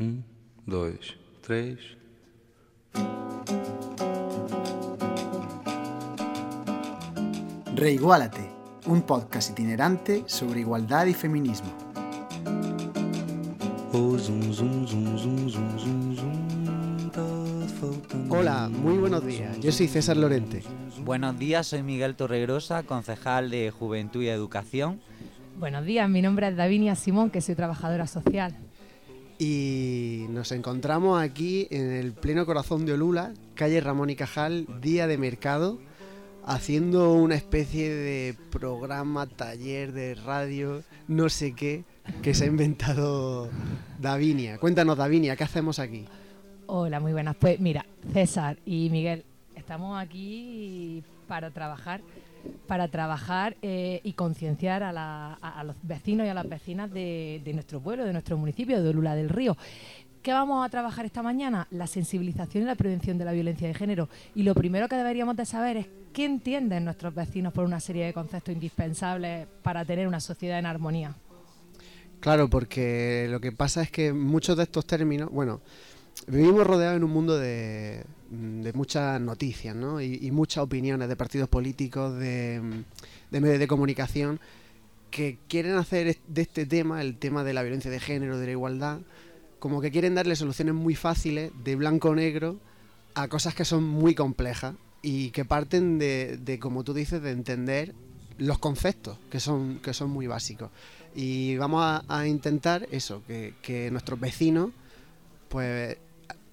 [0.00, 0.22] Um,
[0.66, 1.78] dois, três.
[7.74, 8.40] Reiguálate,
[8.86, 11.68] un podcast itinerante sobre igualdad y feminismo.
[13.92, 14.16] Oh,
[18.30, 19.60] Hola, muy buenos días.
[19.60, 20.62] Yo soy César Lorente.
[21.04, 25.02] Buenos días, soy Miguel Torregrosa, concejal de Juventud y Educación.
[25.58, 28.56] Buenos días, mi nombre es Davinia Simón, que soy trabajadora social.
[29.42, 35.06] Y nos encontramos aquí en el pleno corazón de Olula, calle Ramón y Cajal, día
[35.06, 35.78] de mercado,
[36.44, 41.84] haciendo una especie de programa, taller de radio, no sé qué,
[42.20, 43.48] que se ha inventado
[43.98, 44.58] Davinia.
[44.58, 46.04] Cuéntanos, Davinia, ¿qué hacemos aquí?
[46.66, 47.34] Hola, muy buenas.
[47.36, 49.24] Pues mira, César y Miguel,
[49.56, 52.02] estamos aquí para trabajar,
[52.66, 57.80] para trabajar eh, y concienciar a, los vecinos y a las vecinas de, de nuestro
[57.80, 59.56] pueblo, de nuestro municipio, de Olula del Río.
[60.22, 61.66] ¿Qué vamos a trabajar esta mañana?
[61.70, 64.10] La sensibilización y la prevención de la violencia de género.
[64.34, 68.04] Y lo primero que deberíamos de saber es qué entienden nuestros vecinos por una serie
[68.04, 71.14] de conceptos indispensables para tener una sociedad en armonía.
[72.20, 75.62] Claro, porque lo que pasa es que muchos de estos términos, bueno,
[76.26, 78.04] vivimos rodeados en un mundo de,
[78.74, 80.00] muchas noticias, ¿no?
[80.00, 82.84] Y, muchas opiniones de partidos políticos, de,
[83.30, 84.40] medios de comunicación,
[85.10, 88.52] que quieren hacer de este tema, el tema de la violencia de género, de la
[88.52, 89.00] igualdad,
[89.58, 92.58] como que quieren darle soluciones muy fáciles, de blanco o negro,
[93.14, 97.94] a cosas que son muy complejas y que parten de, como tú dices, de entender
[98.38, 100.70] los conceptos, que son, que son muy básicos.
[101.14, 104.70] Y vamos a, intentar eso, que nuestros vecinos,
[105.50, 105.98] pues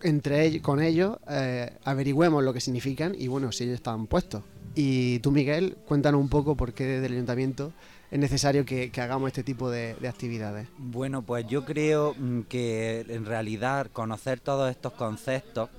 [0.02, 4.44] entre ellos, con ellos, eh, averigüemos lo que significan y bueno, si ellos están puestos.
[4.76, 7.72] Y tú, Miguel, cuéntanos un poco por qué desde el ayuntamiento
[8.10, 10.68] es necesario que, hagamos este tipo de, de actividades.
[10.78, 15.70] Bueno, pues yo creo mm, que en realidad conocer todos estos conceptos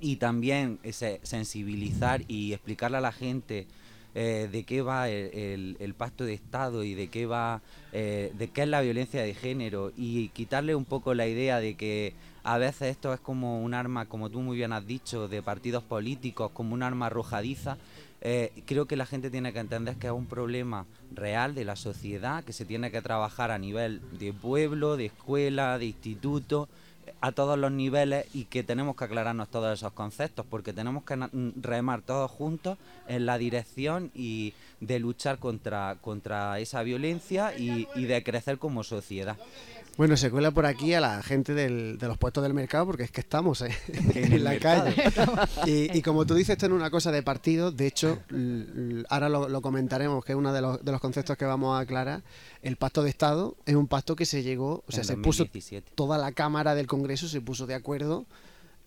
[0.00, 3.66] y también ese, sensibilizar y explicarle a la gente
[4.14, 7.62] eh, de qué va el, el- pacto de Estado y de qué va,
[7.92, 11.74] eh, de qué es la violencia de género y quitarle un poco la idea de
[11.76, 12.14] que
[12.44, 15.84] a veces esto es como un arma, como tú muy bien has dicho, de partidos
[15.84, 17.76] políticos, como un arma arrojadiza.
[18.20, 21.76] Eh, creo que la gente tiene que entender que es un problema real de la
[21.76, 26.68] sociedad, que se tiene que trabajar a nivel de pueblo, de escuela, de instituto,
[27.20, 31.16] a todos los niveles y que tenemos que aclararnos todos esos conceptos porque tenemos que
[31.16, 37.88] mm, remar todos juntos en la dirección y de luchar contra, contra esa violencia y,
[37.94, 39.36] y de crecer como sociedad.
[39.98, 43.02] Bueno, se cuela por aquí a la gente del- de los puestos del mercado porque
[43.02, 43.68] es que estamos eh,
[44.14, 44.84] En la mercado.
[44.84, 45.04] calle.
[45.70, 47.70] Y, y como tú dices, esto no es una cosa de partido.
[47.72, 48.18] De hecho,
[49.10, 51.80] ahora lo, lo comentaremos, que es uno de los, de los conceptos que vamos a
[51.80, 52.22] aclarar.
[52.62, 55.44] El pacto de Estado es un pacto que se llegó, o sea, En se puso
[55.44, 55.92] 2017.
[55.94, 58.24] toda la Cámara del Congreso se puso de acuerdo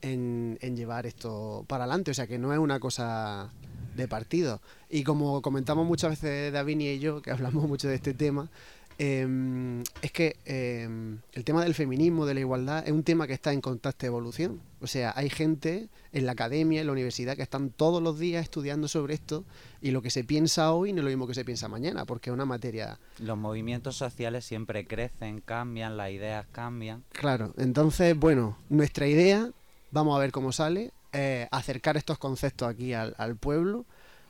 [0.01, 2.09] en, en llevar esto para adelante.
[2.11, 3.51] O sea, que no es una cosa
[3.95, 4.59] de partido.
[4.89, 8.49] Y como comentamos muchas veces Davini y yo, que hablamos mucho de este tema,
[8.97, 10.87] eh, es que eh,
[11.33, 14.61] el tema del feminismo, de la igualdad, es un tema que está en constante evolución.
[14.81, 18.43] O sea, hay gente en la academia, en la universidad, que están todos los días
[18.43, 19.43] estudiando sobre esto
[19.81, 22.29] y lo que se piensa hoy no es lo mismo que se piensa mañana, porque
[22.29, 27.03] es una materia Los movimientos sociales siempre crecen, cambian, las ideas cambian.
[27.11, 29.49] Claro, entonces, bueno, nuestra idea,
[29.91, 33.85] vamos a ver cómo sale, es acercar estos conceptos aquí al, al pueblo,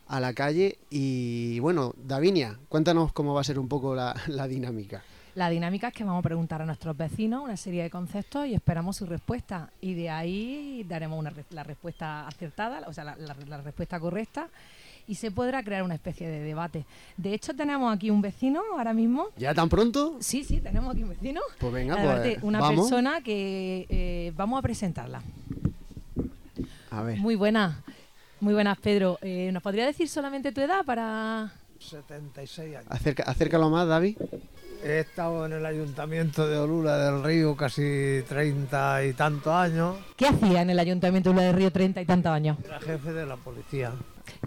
[0.07, 4.47] a la calle y bueno, Davinia, cuéntanos cómo va a ser un poco la, la
[4.47, 5.03] dinámica.
[5.35, 8.53] La dinámica es que vamos a preguntar a nuestros vecinos una serie de conceptos y
[8.53, 9.69] esperamos su respuesta.
[9.81, 14.47] Y de ahí daremos una, la respuesta acertada, o sea, la, la- la respuesta correcta,
[15.07, 16.85] y se podrá crear una especie de debate.
[17.17, 19.27] De hecho, tenemos aquí un vecino ahora mismo.
[19.37, 20.15] ¿Ya tan pronto?
[20.21, 21.41] Sí, sí, tenemos aquí un vecino.
[21.59, 22.87] Pues venga, pues una vamos.
[22.89, 25.21] persona que eh, vamos a presentarla.
[26.91, 27.83] A ver, Muy buena.
[28.45, 29.17] Muy buenas, Pedro.
[29.23, 31.51] Eh, ¿Nos podría decir solamente tu edad para...?
[31.79, 32.85] 76 años.
[32.89, 34.17] acerca, acércalo más, David.
[34.83, 39.95] He estado en el ayuntamiento de Olula del Río casi 30 y tantos años.
[40.15, 42.59] ¿Qué hacía en el Ayuntamiento de Ula de Río 30 y tantos años?
[42.63, 43.93] Era jefe de la policía.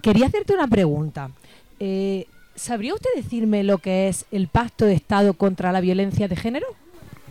[0.00, 1.32] Quería hacerte una pregunta.
[1.80, 6.36] Eh, ¿Sabría usted decirme lo que es el Pacto de Estado contra la Violencia de
[6.36, 6.68] Género?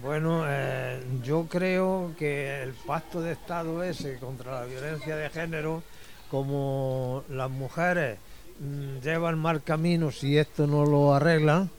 [0.01, 5.83] Bueno, eh, yo creo que el pacto de Estado ese contra la violencia de género,
[6.29, 8.17] como las mujeres
[8.59, 11.69] mm, llevan mal camino si esto no lo arreglan,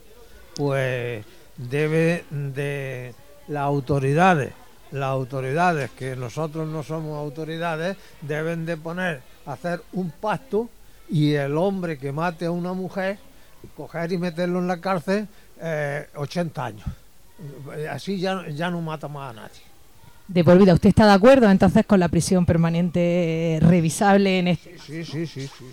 [0.57, 1.25] pues
[1.57, 3.15] debe de
[3.49, 4.53] las autoridades,
[4.93, 10.69] las autoridades que nosotros no somos autoridades, deben de poner, hacer un pacto
[11.09, 13.19] y el hombre que mate a una mujer,
[13.77, 15.27] coger y meterlo en la cárcel
[15.61, 16.87] eh, 80 años.
[17.91, 19.63] Así ya, ya no mata más a nadie.
[20.29, 20.75] De por vida.
[20.75, 25.27] ¿Usted está de acuerdo entonces con la prisión permanente eh, revisable en este Sí, sí,
[25.27, 25.71] sí, sí.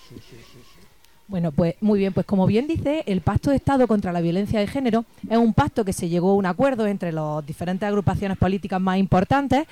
[1.28, 4.60] Bueno, pues muy bien, pues como bien dice, el Pacto de Estado contra la Violencia
[4.60, 8.38] de Género es un pacto que se llegó a un acuerdo entre las diferentes agrupaciones
[8.38, 9.66] políticas más importantes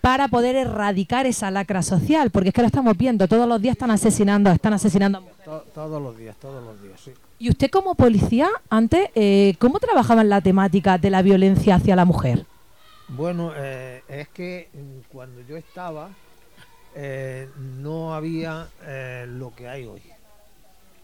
[0.00, 3.74] para poder erradicar esa lacra social, porque es que lo estamos viendo, todos los días
[3.76, 5.44] están asesinando, están asesinando a mujeres.
[5.44, 7.12] To- todos los días, todos los días, sí.
[7.38, 11.94] Y usted como policía, antes, eh, ¿cómo trabajaba en la temática de la violencia hacia
[11.94, 12.46] la mujer?
[13.08, 14.68] Bueno, eh, es que
[15.08, 16.10] cuando yo estaba
[16.94, 20.02] eh, no había eh, lo que hay hoy.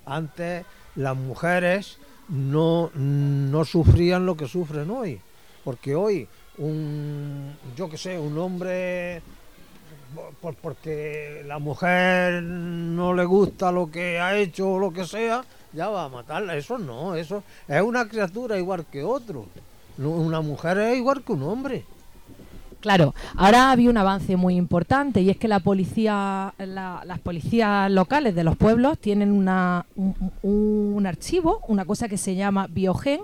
[0.04, 0.66] Antes
[0.96, 5.20] las mujeres no, no sufrían lo que sufren hoy,
[5.62, 6.28] porque hoy
[6.58, 9.22] un, yo qué sé, un hombre
[10.14, 15.04] por- por- porque la mujer no le gusta lo que ha hecho o lo que
[15.06, 16.56] sea, ya va a matarla.
[16.56, 19.46] Eso no, eso es una criatura igual que otro.
[20.10, 21.84] Una mujer es igual que un hombre.
[22.80, 27.88] Claro, ahora había un avance muy importante y es que la policía, la- las policías
[27.92, 29.86] locales de los pueblos tienen una,
[30.42, 33.20] un, archivo, una cosa que se llama Biogen,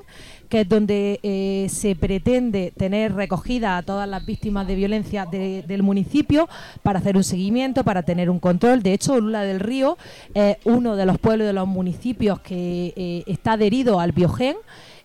[0.48, 5.64] que es donde eh, se pretende tener recogida a todas las víctimas de violencia de-
[5.66, 6.48] del municipio
[6.84, 8.81] para hacer un seguimiento, para tener un control.
[8.84, 9.98] De hecho, Lula del Río
[10.34, 14.54] es uno de los pueblos de los municipios que eh, está adherido al Biogen.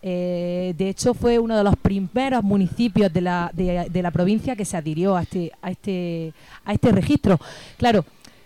[0.05, 4.53] Eh, de hecho, fue uno de los primeros municipios de la, de, de la provincia
[4.53, 6.33] que se adhirió a este, a este,
[6.65, 7.39] a este registro.
[7.77, 8.03] Claro,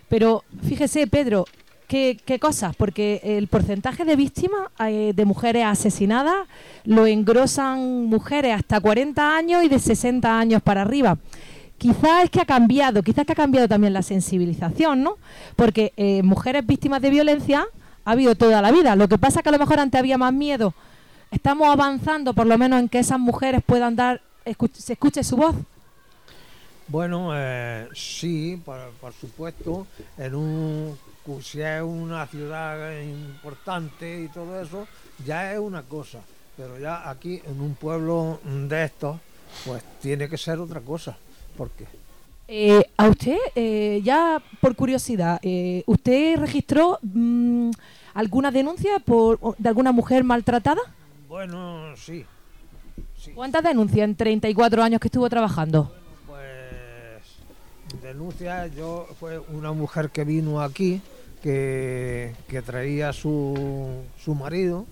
[0.08, 1.46] pero fíjese, Pedro,
[1.88, 6.46] qué, qué cosas, porque el porcentaje de víctimas eh, de mujeres asesinadas
[6.84, 11.18] lo engrosan mujeres hasta 40 años y de 60 años para arriba.
[11.76, 15.16] Quizás es que ha cambiado, quizás que ha cambiado también la sensibilización, ¿no?
[15.56, 17.66] Porque eh, mujeres víctimas de violencia
[18.04, 18.94] ha habido toda la vida.
[18.94, 20.74] Lo que pasa es que a lo mejor antes había más miedo.
[21.30, 25.36] Estamos avanzando por lo menos en que esas mujeres puedan dar, escu- se escuche su
[25.36, 25.54] voz.
[26.88, 29.86] Bueno, eh, sí, por, por supuesto,
[30.16, 30.98] en un,
[31.42, 34.88] si es una ciudad importante y todo eso,
[35.26, 36.20] ya es una cosa,
[36.56, 39.18] pero ya aquí en un pueblo de estos,
[39.66, 41.16] pues tiene que ser otra cosa.
[41.58, 41.84] ¿Por qué?
[42.50, 47.70] Eh, a usted, eh, ya por curiosidad, eh, ¿usted registró mm,
[48.14, 50.80] alguna denuncia por, de alguna mujer maltratada?
[51.28, 52.24] Bueno, sí.
[53.16, 53.32] sí.
[53.32, 55.92] ¿Cuántas denuncias en 34 años que estuvo trabajando?
[56.26, 61.02] Pues denuncia, yo fue una mujer que vino aquí,
[61.42, 64.86] que, que traía su, su marido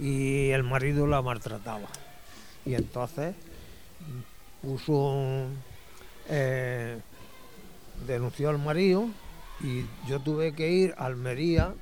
[0.00, 1.88] y el marido la maltrataba.
[2.66, 3.34] Y entonces
[4.60, 5.44] puso,
[6.28, 6.98] eh,
[8.06, 9.06] denunció al marido
[9.60, 11.74] y yo tuve que ir a Almería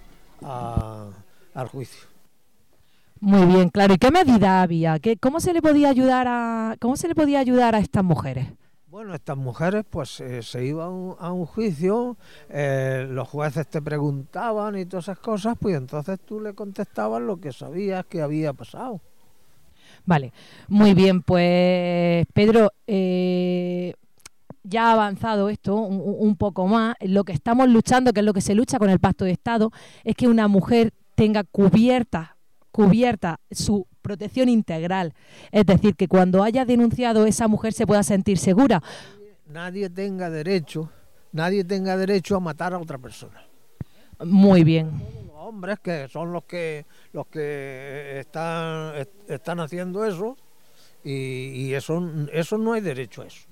[0.43, 1.09] a-
[1.55, 2.12] al juicio.
[3.23, 3.95] Muy bien, claro.
[3.95, 4.99] ¿Y qué medida había?
[4.99, 8.49] ¿Qué, ¿Cómo se le podía ayudar a cómo se le podía ayudar a estas mujeres?
[8.89, 12.17] Bueno, estas mujeres pues eh, se iban a un, a un juicio,
[12.51, 17.37] eh, los jueces te preguntaban y todas esas cosas, pues entonces tú le contestabas lo
[17.37, 19.01] que sabías que había pasado.
[20.05, 20.33] Vale,
[20.67, 23.95] muy bien, pues Pedro, eh,
[24.65, 26.97] ya ha avanzado esto un, poco más.
[27.01, 29.71] Lo que estamos luchando, que es lo que se lucha con el Pacto de Estado,
[30.03, 32.32] es que una mujer tenga cubierta,
[32.73, 35.15] cubierta su protección integral.
[35.53, 38.83] Es decir, que cuando haya denunciado esa mujer se pueda sentir segura.
[39.47, 40.91] Nadie tenga derecho,
[41.33, 43.43] nadie tenga derecho a matar a otra persona.
[44.25, 44.91] Muy bien.
[45.27, 50.37] Los hombres que son los que los que están est- están haciendo eso
[51.05, 51.13] y,
[51.67, 52.01] y eso
[52.33, 53.47] eso no hay derecho a eso.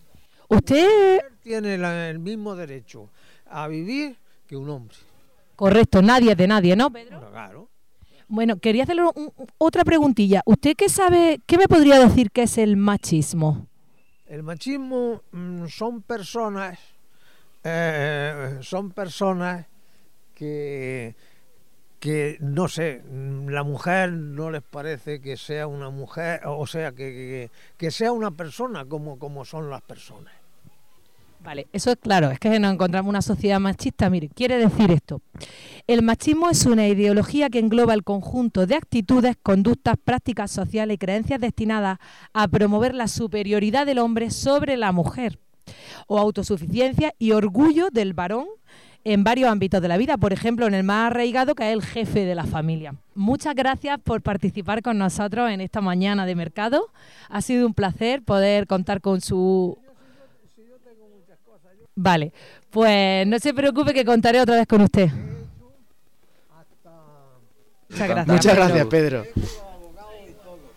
[0.49, 3.11] Usted, Tiene la- el mismo derecho
[3.51, 4.17] a vivir
[4.47, 4.97] que un hombre.
[5.57, 7.19] correcto, nadie es de nadie, ¿no, Pedro?
[7.19, 7.69] Bueno, claro.
[8.31, 9.03] Bueno, quería hacerle
[9.59, 10.43] otra preguntilla.
[10.47, 13.67] ¿Usted qué sabe, qué me podría decir que es el machismo?
[14.27, 16.79] El machismo mm, son personas,
[17.65, 19.67] eh, son personas
[20.37, 21.17] que,
[21.99, 26.93] que no sé, mm, la mujer no les parece que sea una mujer, o sea,
[26.93, 30.33] que, que- que sea una persona como, como son las personas.
[31.43, 34.11] Vale, eso es claro, es que nos encontramos una sociedad machista.
[34.11, 35.23] Mire, quiere decir esto.
[35.87, 40.99] El machismo es una ideología que engloba el conjunto de actitudes, conductas, prácticas sociales y
[40.99, 41.99] creencias destinadas
[42.35, 45.39] a promover la superioridad del hombre sobre la mujer
[46.07, 48.47] o autosuficiencia y orgullo del varón
[49.05, 51.83] en varios ámbitos de la vida, por ejemplo, en el más arraigado que es el
[51.83, 52.97] jefe de la familia.
[53.15, 56.89] Muchas gracias por participar con nosotros en esta mañana de mercado.
[57.31, 59.79] Ha sido un placer poder contar con su
[61.95, 62.33] Vale,
[62.71, 65.09] pues no se preocupe que contaré otra vez con usted.
[67.89, 68.27] Muchas gracias.
[68.29, 68.67] Muchas Pedro.
[68.67, 69.27] gracias, Pedro.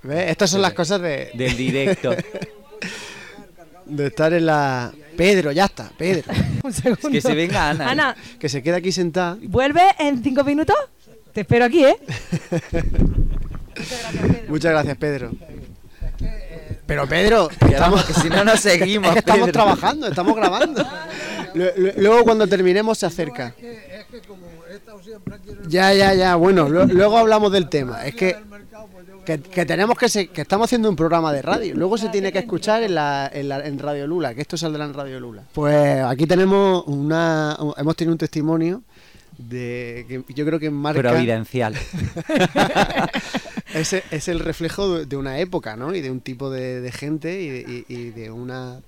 [0.04, 0.32] ¿Ves?
[0.32, 1.32] Estas son las cosas de...
[1.34, 2.12] Del directo.
[3.86, 4.92] de estar en la...
[5.16, 6.32] Pedro, ya está, Pedro.
[6.64, 7.10] Un segundo.
[7.10, 7.92] Que se venga Ana.
[7.92, 9.38] Ana, Que se queda aquí sentada.
[9.44, 10.76] ¿vuelve en cinco minutos?
[11.32, 11.96] Te espero aquí, ¿eh?
[14.48, 15.32] Muchas gracias, Pedro.
[16.86, 19.08] Pero Pedro, estamos, que si no nos seguimos.
[19.10, 19.54] es que estamos Pedro.
[19.54, 20.86] trabajando, estamos grabando.
[21.54, 23.54] Lu- lu- Luego cuando terminemos se acerca.
[25.68, 26.36] Ya, ya, ya.
[26.36, 28.06] Bueno, lu- luego hablamos del tema.
[28.06, 28.36] Es que,
[29.26, 31.74] que, que tenemos que se- que estamos haciendo un programa de radio.
[31.76, 34.84] Luego se tiene que escuchar en, la, en, la- en Radio Lula, que esto saldrá
[34.86, 35.44] en Radio Lula.
[35.54, 38.82] Pues aquí tenemos una, un- hemos tenido un testimonio
[39.38, 41.76] de que yo creo que marca Providencial.
[43.74, 45.94] es, es el reflejo de- una época, ¿no?
[45.96, 48.82] Y de un tipo de, de gente y de, y- y de una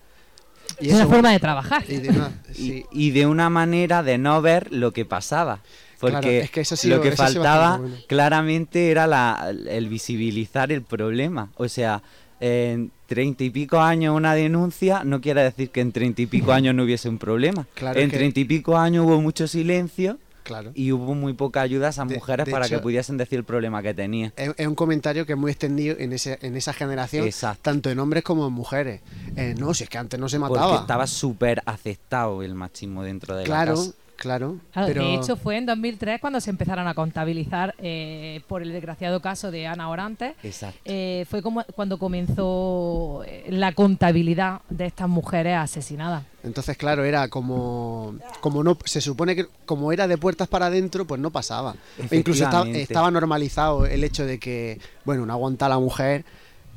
[0.80, 1.84] y Es una forma de trabajar.
[1.88, 2.86] y de una- Y, sí.
[2.92, 5.62] y de una manera de no ver lo que pasaba.
[6.00, 7.96] Porque Claro, es que eso sido- lo que eso faltaba bueno.
[8.08, 11.52] claramente era la, el visibilizar el problema.
[11.56, 12.02] O sea,
[12.42, 16.52] en treinta y pico años una denuncia no quiere decir que en treinta y pico
[16.52, 17.66] años no hubiese un problema.
[17.76, 20.72] Claro, en que- treinta y pico años hubo mucho silencio Claro.
[20.76, 23.44] y hubo muy poca ayuda a esas De- mujeres de para que pudiesen decir el
[23.46, 24.32] problema que tenían.
[24.38, 27.62] Es, es un comentario que es muy extendido en, ese, en esa generación, Exacto.
[27.64, 29.02] tanto en hombres como en mujeres.
[29.36, 30.80] Eh, no, si es que antes no se Porque mataba.
[30.82, 33.92] estaba súper aceptado el machismo dentro de la claro, casa.
[34.16, 34.58] Claro.
[34.72, 38.72] Claro, pero De hecho, fue en 2003 cuando se empezaron a contabilizar eh, por el
[38.72, 40.34] desgraciado caso de Ana Orantes.
[40.44, 40.80] Exacto.
[40.86, 46.24] Eh, fue como cuando comenzó eh, la contabilidad de estas mujeres asesinadas.
[46.44, 51.06] entonces, claro, era como, como no se supone que como era de puertas para adentro,
[51.06, 51.76] pues no pasaba.
[52.10, 56.26] E incluso estaba normalizado el hecho de que, bueno, no aguanta la mujer,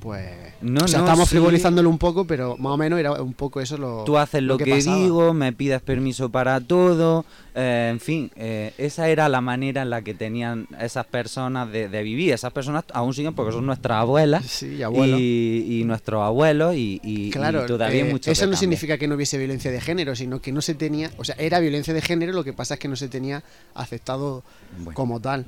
[0.01, 0.27] pues.
[0.61, 1.37] No, o sea, no, estamos sí.
[1.37, 4.05] frivolizándolo un poco, pero más o menos era un poco eso lo.
[4.05, 7.25] Tú haces lo, que, digo, me pides permiso para todo,
[7.55, 11.89] eh, en fin, eh, esa era la manera en la que tenían esas personas de,
[11.89, 12.33] de vivir.
[12.33, 17.01] Esas personas aún siguen porque son nuestras abuelas Sí, y y, y nuestros abuelos y,
[17.03, 20.41] y- Claro, todavía eh, mucho eso no significa que no hubiese violencia de género, sino
[20.41, 22.89] que no se tenía, o sea, era violencia de género, lo que pasa es que
[22.89, 23.43] no se tenía
[23.75, 24.43] aceptado
[24.79, 24.95] Bueno.
[24.95, 25.47] como tal.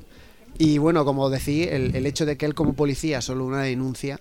[0.57, 4.19] Y bueno, como decís, el, el hecho de que él como policía solo una denuncia,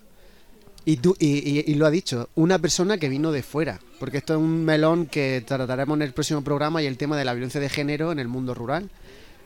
[0.84, 1.26] y, tú, y,
[1.60, 4.64] y- y lo ha dicho, una persona que vino de fuera, porque esto es un
[4.64, 8.12] melón que trataremos en el próximo programa y el tema de la violencia de género
[8.12, 8.90] en el mundo rural.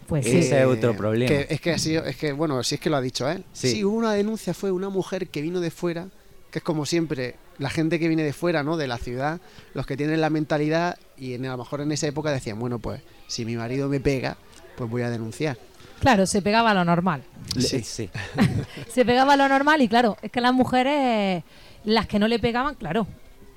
[0.07, 0.37] Pues sí.
[0.39, 1.29] Ese es otro problema.
[1.29, 3.43] que es que ha sido- es que bueno, si es que lo ha dicho él.
[3.53, 3.71] Sí.
[3.73, 3.85] Sí.
[3.85, 6.09] hubo una denuncia, fue una mujer que vino de fuera,
[6.51, 8.77] que es como siempre, la gente que viene de fuera, ¿no?
[8.77, 9.41] De la ciudad,
[9.75, 12.79] los que tienen la mentalidad y en, a lo mejor en esa época decían, bueno,
[12.79, 14.37] pues si mi marido me pega,
[14.77, 15.57] pues voy a denunciar.
[16.01, 17.23] Claro, se pegaba a lo normal.
[17.59, 17.81] Sí.
[17.81, 18.11] sí.
[18.89, 21.45] Se pegaba a lo normal y claro, es que las mujeres,
[21.85, 23.07] las que no le pegaban, claro,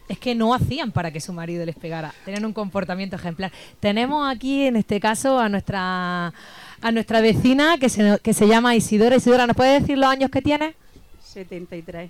[0.07, 2.13] es que no hacían para que su marido les pegara.
[2.23, 3.51] Tenían un comportamiento ejemplar.
[3.79, 6.33] Tenemos aquí, en este caso, a nuestra
[6.81, 9.15] a nuestra vecina que se, que se llama Isidora.
[9.15, 10.75] Isidora, ¿nos puedes decir los años que tiene?
[11.23, 12.09] 73.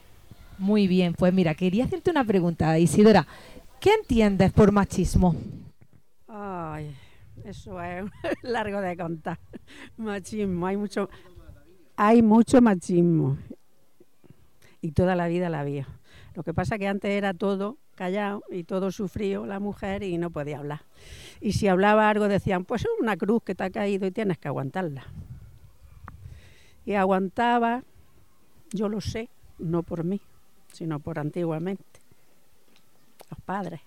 [0.58, 3.26] Muy bien, pues mira, quería hacerte una pregunta, Isidora.
[3.80, 5.36] ¿Qué entiendes por machismo?
[6.28, 6.96] Ay,
[7.48, 8.06] eso es
[8.44, 9.40] largo de contar.
[9.98, 11.10] Machismo, hay mucho,
[11.96, 13.38] hay mucho machismo.
[14.82, 15.88] Y toda la vida la había.
[16.36, 20.30] Lo que pasa que antes era todo callado y todo sufrido la mujer y no
[20.30, 20.82] podía hablar.
[21.42, 24.38] Y si hablaba algo decían, pues es una cruz que te ha caído y tienes
[24.38, 25.08] que aguantarla.
[26.86, 27.84] Y aguantaba,
[28.72, 30.22] yo lo sé, no por mí,
[30.72, 32.00] sino por antiguamente,
[33.30, 33.82] los padres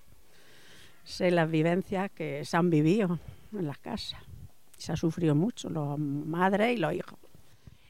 [1.03, 3.19] sé las vivencias que se han vivido
[3.59, 4.19] en las casas.
[4.77, 7.19] Se ha sufrido mucho, los madres y los hijos.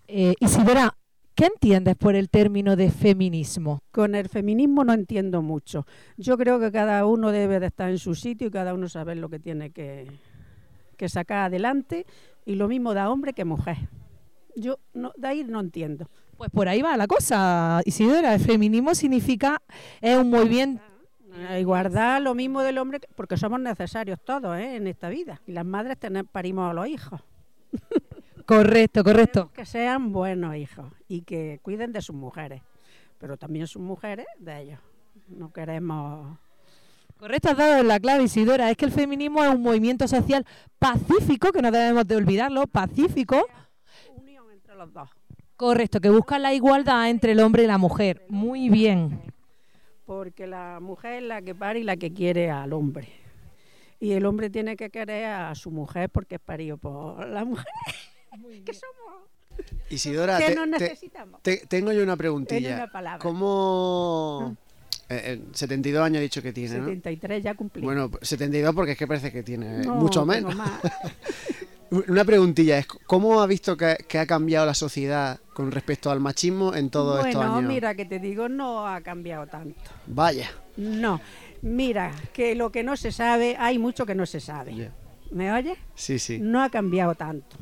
[0.08, 0.94] Eh, Isidora,
[1.36, 3.82] ¿qué entiendes por el término de feminismo?
[3.92, 5.86] Con el feminismo no entiendo mucho.
[6.18, 9.18] Yo creo que cada uno debe de estar en su sitio y cada uno saber
[9.18, 10.12] lo que tiene que,
[10.98, 12.06] que sacar adelante
[12.46, 13.78] y lo mismo da hombre que mujer.
[14.56, 16.10] Yo no, de ahí no entiendo.
[16.38, 18.34] Pues por ahí va la cosa, Isidora.
[18.34, 19.62] El feminismo significa,
[20.02, 20.84] es un movimiento...
[21.38, 24.76] La igualdad, lo mismo del hombre, porque somos necesarios todos ¿eh?
[24.76, 25.42] en esta vida.
[25.48, 27.22] Y las madres tener, parimos a los hijos.
[28.46, 29.50] Correcto, correcto.
[29.54, 32.62] que sean buenos hijos y que cuiden de sus mujeres,
[33.18, 34.80] pero también sus mujeres de ellos.
[35.28, 36.38] No queremos...
[37.18, 38.70] Correcto, has dado la clave, Isidora.
[38.70, 40.46] Es que el feminismo es un movimiento social
[40.80, 43.46] pacífico, que no debemos de olvidarlo, pacífico.
[44.16, 45.10] Unión entre los dos.
[45.56, 48.26] Correcto, que busca la igualdad entre el hombre y la mujer.
[48.28, 49.22] Muy bien.
[50.12, 53.08] Porque la mujer es la que pare y la que quiere al hombre.
[53.98, 57.66] Y el hombre tiene que querer a su mujer porque es parido por la mujer.
[58.66, 59.30] que somos...
[59.90, 61.42] Isidora, que te- nos necesitamos.
[61.42, 62.76] te- tengo yo una preguntilla.
[62.76, 63.20] una palabra.
[63.20, 64.58] ¿Cómo...
[65.08, 66.86] eh, eh, 72 años he dicho que tiene, ¿no?
[66.88, 67.82] 73 ya cumplí.
[67.82, 70.54] Bueno, 72 porque es que parece que tiene No, mucho menos.
[70.58, 70.72] más.
[71.92, 76.20] Una preguntilla es, ¿cómo ha visto que, que ha cambiado la sociedad con respecto al
[76.20, 77.70] machismo en todos estos bueno, años?
[77.70, 79.92] mira que te digo, no ha cambiado tanto.
[80.08, 80.50] Vaya.
[80.78, 81.20] No,
[81.62, 84.90] Mira, que lo que no se sabe, hay mucho que no se sabe.
[85.30, 85.78] ¿Me oyes?
[85.96, 86.40] Sí, sí.
[86.42, 87.56] No ha cambiado tanto.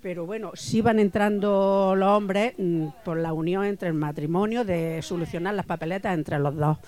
[0.00, 5.02] Pero bueno, sí van entrando los hombres mm, por la unión entre el matrimonio de
[5.02, 6.78] solucionar las papeletas entre los dos.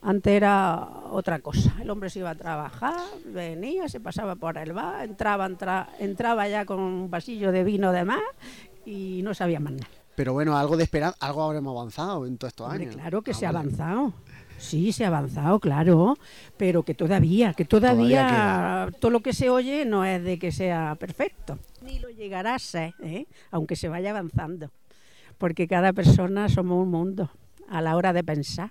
[0.00, 1.74] Antes era otra cosa.
[1.80, 6.48] El hombre se iba a trabajar, venía, se pasaba por el bar, entraba, entra- entraba
[6.48, 8.20] ya con un vasillo de vino de más
[8.86, 9.88] y no sabía más nada.
[10.14, 12.96] Pero bueno, algo de esperanza, algo habremos avanzado en todos estos Hombre, años.
[12.96, 13.66] claro que Ah, se ha vale.
[13.68, 14.12] avanzado.
[14.58, 16.16] Sí, se ha avanzado, claro,
[16.56, 20.50] pero que todavía, que todavía, Todavía todo lo que se oye no es de que
[20.50, 21.58] sea perfecto.
[21.82, 23.26] Ni lo llegará a ser, ¿eh?
[23.52, 24.70] aunque se vaya avanzando.
[25.38, 27.30] Porque cada persona somos un mundo
[27.68, 28.70] a la hora de pensar.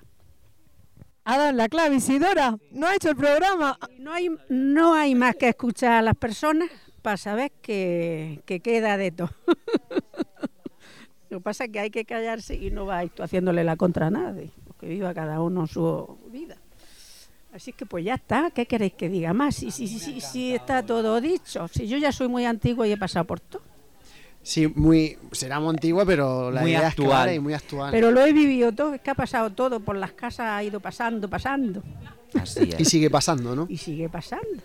[1.30, 2.58] Ha dado la clave, Isidora.
[2.72, 3.78] No ha hecho el programa.
[4.00, 6.70] No hay, no hay más que escuchar a las personas
[7.02, 9.32] para saber que, que queda de todo.
[11.30, 14.08] Lo que pasa es que hay que callarse y no vais tú haciéndole la contra
[14.08, 16.56] a nadie, que viva cada uno su vida.
[17.52, 19.56] Así que pues ya está, ¿qué queréis que diga más?
[19.56, 21.68] Sí, sí, sí, sí, está todo dicho.
[21.68, 23.64] Si yo ya soy muy antiguo y he pasado por todo.
[24.48, 25.18] Sí, muy.
[25.34, 27.08] Será muy antigua, pero la Muy idea actual.
[27.08, 27.92] es clara y muy actual.
[27.92, 30.80] Pero lo he vivido todo, es que ha pasado todo, por las casas ha ido
[30.80, 31.84] pasando, pasando.
[32.40, 32.88] Así Y es.
[32.88, 33.66] sigue pasando, ¿no?
[33.68, 34.64] y sigue pasando.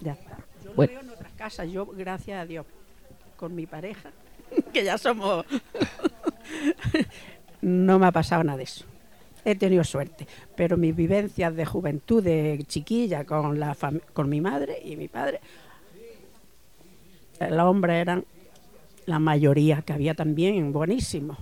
[0.00, 0.38] Ya está.
[0.64, 0.92] Yo lo Bueno.
[0.92, 2.66] veo en otras casas, yo, gracias a Dios,
[3.36, 4.10] con mi pareja,
[4.72, 5.44] que ya somos.
[7.60, 8.86] no me ha pasado nada de eso.
[9.44, 10.26] He tenido suerte,
[10.56, 13.76] pero mis vivencias de juventud, de chiquilla, con, la
[14.12, 15.40] con mi madre y mi padre,
[17.40, 18.24] los hombres eran
[19.06, 21.38] la mayoría, que había también buenísimos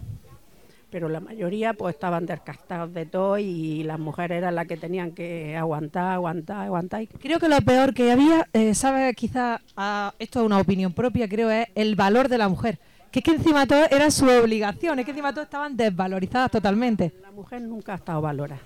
[0.91, 5.13] pero la mayoría pues estaban descastados de todo y las mujeres eran las que tenían
[5.13, 7.07] que aguantar, aguantar, aguantar.
[7.21, 9.15] Creo que lo peor que había, eh, ¿sabes?
[9.15, 12.79] Quizá ah, esto es una opinión propia, creo, es el valor de la mujer.
[13.11, 17.13] Que es que encima todo era su obligación, es que encima todo estaban desvalorizadas totalmente.
[17.23, 18.61] la mujer nunca ha estado valorada.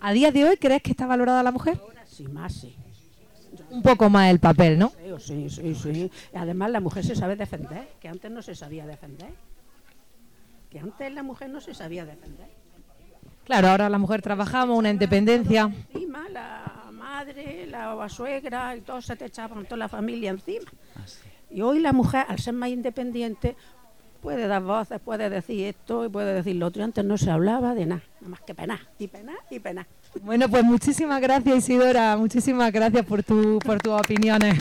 [0.00, 1.78] ¿A día de hoy crees que está valorada la mujer?
[1.80, 2.74] Ahora sí, más sí.
[3.70, 4.92] Un poco más el papel, ¿no?
[5.18, 6.10] Sí, sí, sí.
[6.34, 9.30] Además la mujer se sabe defender, que antes no se sabía defender.
[10.70, 12.48] Que antes la mujer no se sabía defender.
[13.44, 15.70] Claro, ahora la mujer trabajamos, una independencia.
[15.92, 20.70] Encima la madre, la suegra y todos se te echaban toda la familia encima.
[21.48, 23.56] Y hoy la mujer, al ser más independiente,
[24.26, 26.82] puede dar voces, puede decir esto y puede decir lo otro.
[26.82, 29.86] Y Antes no se hablaba de nada, nada más que penar, y penar, y penar.
[30.20, 34.58] Bueno, pues muchísimas gracias Isidora, muchísimas gracias por, tu, por tus opiniones.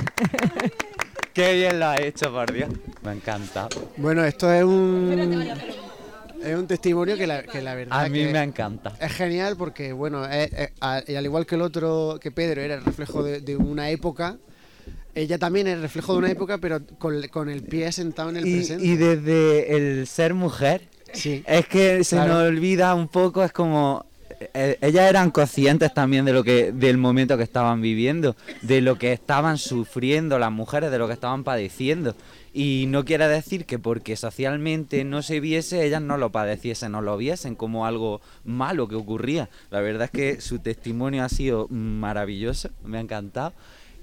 [1.33, 2.69] Qué bien lo has hecho, por Dios.
[3.03, 3.67] Me encanta.
[3.97, 5.43] Bueno, esto es un.
[6.43, 8.01] Es un testimonio que la, que la verdad.
[8.05, 8.93] A mí que me encanta.
[9.01, 13.23] Es genial porque, bueno, es- al igual que el otro, que Pedro, era el reflejo
[13.23, 14.37] de, de una época,
[15.15, 18.47] ella también es reflejo de una época, pero con, con el pie sentado en el
[18.47, 18.85] Y, presente.
[18.85, 20.81] y desde el ser mujer,
[21.13, 21.43] Sí.
[21.47, 22.33] es que se Claro.
[22.33, 24.05] nos olvida un poco, es como
[24.53, 28.97] eh, ellas eran conscientes también de lo que del momento que estaban viviendo, de lo
[28.97, 32.15] que estaban sufriendo las mujeres, de lo que estaban padeciendo.
[32.53, 37.01] Y no quiere decir que porque socialmente no se viese, ellas no lo padeciesen, no
[37.01, 39.49] lo viesen como algo malo que ocurría.
[39.71, 43.53] La verdad es que su testimonio ha sido maravilloso, me ha encantado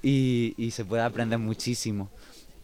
[0.03, 2.09] y, y se puede aprender muchísimo.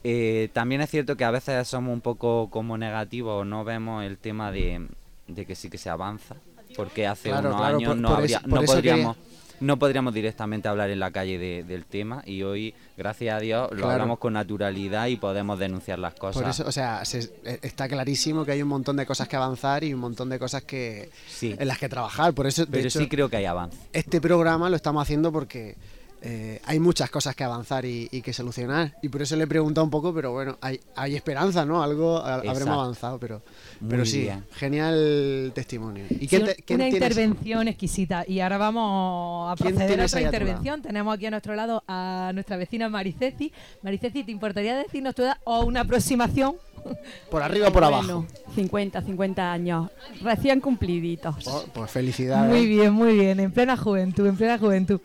[0.04, 4.18] Eh, también es cierto que a veces somos un poco como negativos, no vemos el
[4.18, 4.88] tema de,
[5.28, 6.36] de que sí que se avanza,
[6.76, 9.18] porque hace Claro, unos claro, años por- no, por habría- eso- no podríamos
[9.62, 13.70] no podríamos directamente hablar en la calle de- del tema y hoy, gracias a Dios,
[13.72, 13.92] lo Claro.
[13.92, 16.42] hablamos con naturalidad y podemos denunciar las cosas.
[16.42, 19.36] Por eso, o sea, se- eh, está clarísimo que hay un montón de cosas que
[19.36, 21.58] avanzar y un montón de cosas que Sí.
[21.60, 22.34] en las que trabajar.
[22.34, 23.78] Por eso, de Pero hecho, sí creo que hay avance.
[23.92, 25.76] este programa lo estamos haciendo porque
[26.22, 28.96] eh, hay muchas cosas que avanzar y, y que solucionar.
[29.02, 31.82] Y por eso le he preguntado un poco, pero bueno, hay, hay esperanza, ¿no?
[31.82, 33.42] Algo a- habremos avanzado, pero,
[33.80, 34.46] Muy pero sí, bien.
[34.52, 36.06] genial testimonio.
[36.10, 37.10] ¿Y Sí, quién un- te- quién una tienes?
[37.12, 38.24] intervención exquisita.
[38.28, 40.82] Y ahora vamos a ¿Quién proceder a otra intervención.
[40.82, 43.52] Tenemos aquí a nuestro lado a nuestra vecina Mariceci.
[43.82, 46.56] Mariceci, ¿te importaría decirnos tu edad o una aproximación?
[47.30, 48.04] ¿Por arriba o por abajo?
[48.04, 49.90] Bueno, 50, 50 años,
[50.22, 51.46] recién cumpliditos.
[51.48, 52.50] Oh, pues felicidades.
[52.50, 55.02] Muy bien, muy bien, en plena juventud, en plena juventud.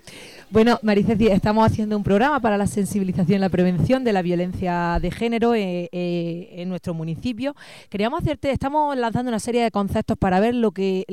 [0.51, 4.99] Bueno, Mariceci, estamos haciendo un programa para la sensibilización y la prevención de la violencia
[5.01, 7.55] de género eh, eh, en nuestro municipio.
[7.89, 11.05] Queríamos hacerte, estamos lanzando una serie de conceptos para ver lo que,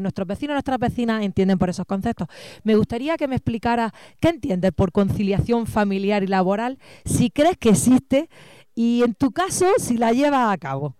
[0.00, 2.28] nuestros vecinos y nuestras vecinas entienden por esos conceptos.
[2.62, 7.70] Me gustaría que me explicaras qué entiendes por conciliación familiar y laboral, si crees que
[7.70, 8.28] existe
[8.74, 10.94] y en tu caso, si la llevas a cabo.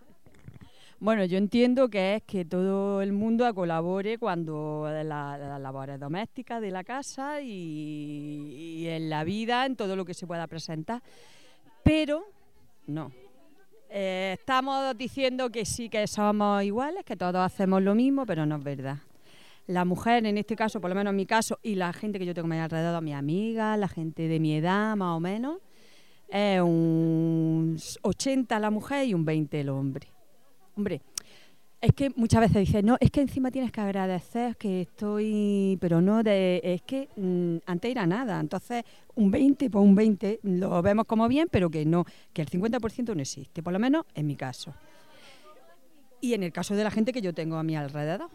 [1.05, 6.63] Bueno, yo entiendo que es que todo el mundo colabore cuando la- las labores domésticas
[6.63, 11.03] de la casa y, en la vida, en todo lo que se pueda presentar.
[11.83, 12.25] Pero
[12.87, 13.13] no.
[13.91, 18.57] Eh, estamos diciendo que sí que somos iguales, que todos hacemos lo mismo, pero no
[18.57, 18.97] es verdad.
[19.67, 22.25] la mujer, en este caso, por lo menos en mi caso, y la gente que
[22.25, 25.59] yo tengo a alrededor, mi amiga, la gente de mi edad más o menos,
[26.29, 30.14] es un 80 la mujer y un 20 el hombre.
[30.77, 31.03] Hombre,
[31.85, 36.01] es que muchas veces dicen, no, es que encima tienes que agradecer que estoy, pero
[36.01, 38.85] no, de, es que mm, antes era nada, entonces
[39.15, 43.15] un 20, pues un 20 lo vemos como bien, pero que no, que el 50%
[43.15, 44.73] no existe, por lo menos en mi caso.
[46.23, 48.31] Y en el caso de la gente que yo tengo a mi alrededor.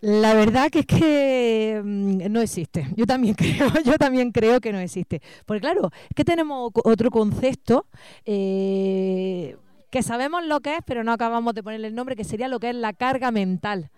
[0.00, 2.86] La verdad que es que mm, no existe.
[2.94, 5.20] Yo también creo, yo también creo que no existe.
[5.46, 7.86] Porque claro, es que tenemos otro concepto
[8.24, 9.56] eh,
[9.94, 12.58] que sabemos lo que es, pero no acabamos de ponerle el nombre, que sería lo
[12.58, 13.92] que es la carga mental.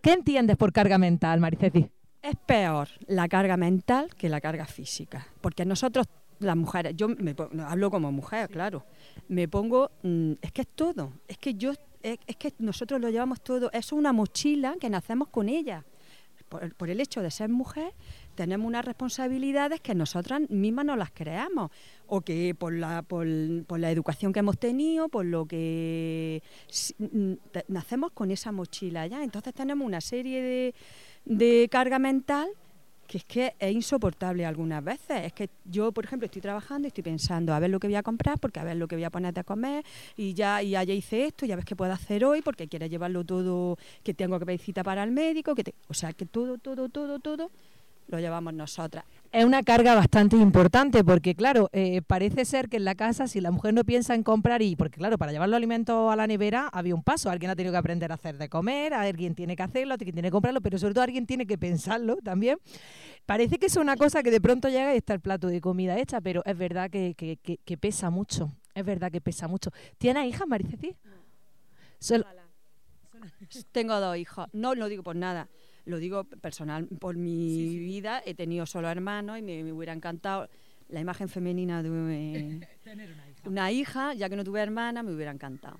[0.00, 1.90] ¿Qué entiendes por carga mental, Mariceti?
[2.22, 6.06] Es peor la carga mental que la carga física, porque nosotros,
[6.38, 7.36] las mujeres, yo me
[7.66, 8.86] hablo como mujer, claro,
[9.28, 13.10] me pongo, mm, es que es todo, es que yo, es, es que nosotros lo
[13.10, 15.84] llevamos todo, es una mochila que nacemos con ella.
[16.48, 17.92] Por, por el hecho de ser mujer,
[18.34, 21.70] tenemos unas responsabilidades que nosotras mismas no las creamos,
[22.06, 26.42] o que por la, por, la educación que hemos tenido, por lo que
[27.68, 29.22] nacemos con esa mochila ya.
[29.22, 30.74] Entonces tenemos una serie de,
[31.24, 32.50] de carga mental
[33.06, 35.26] que es que es insoportable algunas veces.
[35.26, 37.96] Es que yo, por ejemplo, estoy trabajando y estoy pensando a ver lo que voy
[37.96, 39.84] a comprar, porque a ver lo que voy a poner de comer,
[40.16, 43.22] y ya, y ya hice esto, ya ves qué puedo hacer hoy, porque quiero llevarlo
[43.22, 46.56] todo, que tengo que pedir cita para el médico, que te- o sea, que todo,
[46.56, 47.50] todo, todo, todo
[48.08, 49.04] lo llevamos nosotras.
[49.32, 53.40] Es una carga bastante importante porque, claro, eh, parece ser que en la casa, si
[53.40, 56.26] la mujer no piensa en comprar, y porque, claro, para llevar los alimentos a la
[56.26, 57.30] nevera había un paso.
[57.30, 60.28] Alguien ha tenido que aprender a hacer de comer, alguien tiene que hacerlo, alguien tiene
[60.28, 62.58] que comprarlo, pero sobre todo alguien tiene que pensarlo también.
[63.24, 65.98] Parece que es una cosa que de pronto llega y está el plato de comida
[65.98, 68.52] hecha, pero es verdad que, que- que- que pesa mucho.
[68.74, 69.70] Es verdad que pesa mucho.
[69.96, 70.94] ¿Tienes hijas, Mariceti?
[73.70, 75.48] Tengo dos hijos, no lo digo por nada,
[75.84, 80.48] lo digo personal, por mi vida he tenido solo hermanos y me, me hubiera encantado
[80.88, 82.64] la imagen femenina de un-
[83.46, 85.76] una hija, ya que no tuve hermana, me hubiera encantado.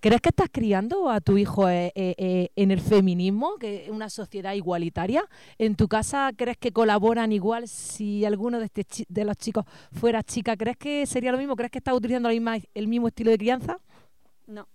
[0.00, 3.90] ¿Crees que estás criando a tu hijo eh, eh, eh, en el feminismo, que es
[3.90, 5.24] una sociedad igualitaria?
[5.58, 9.64] ¿En tu casa crees que colaboran igual si alguno de, este chi- de los chicos
[9.92, 10.56] fuera chica?
[10.56, 11.56] ¿Crees que sería lo mismo?
[11.56, 13.78] ¿Crees que estás utilizando la misma- el mismo estilo de crianza?
[14.46, 14.68] No,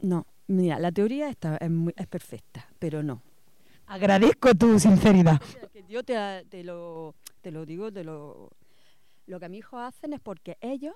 [0.00, 3.22] no, mira, la teoría está, es, muy- es perfecta, pero no.
[3.88, 5.40] Agradezco tu sinceridad.
[5.88, 8.50] Yo te, lo, te lo digo, te lo,
[9.26, 10.94] lo que mis hijos hacen es porque ellos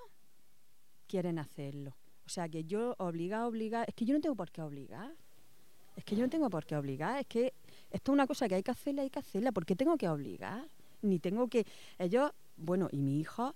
[1.07, 1.95] quieren hacerlo.
[2.25, 5.11] O sea, que yo obligar, obligar, es que yo no tengo por qué obligar.
[5.95, 7.19] Es que yo no tengo por qué obligar.
[7.19, 7.53] Es que
[7.91, 9.51] esto es una cosa que hay que hacerla, hay que hacerla.
[9.51, 10.67] ¿Por qué tengo que obligar?
[11.01, 11.65] Ni tengo que...
[11.99, 13.55] Ellos, bueno, y mi hijo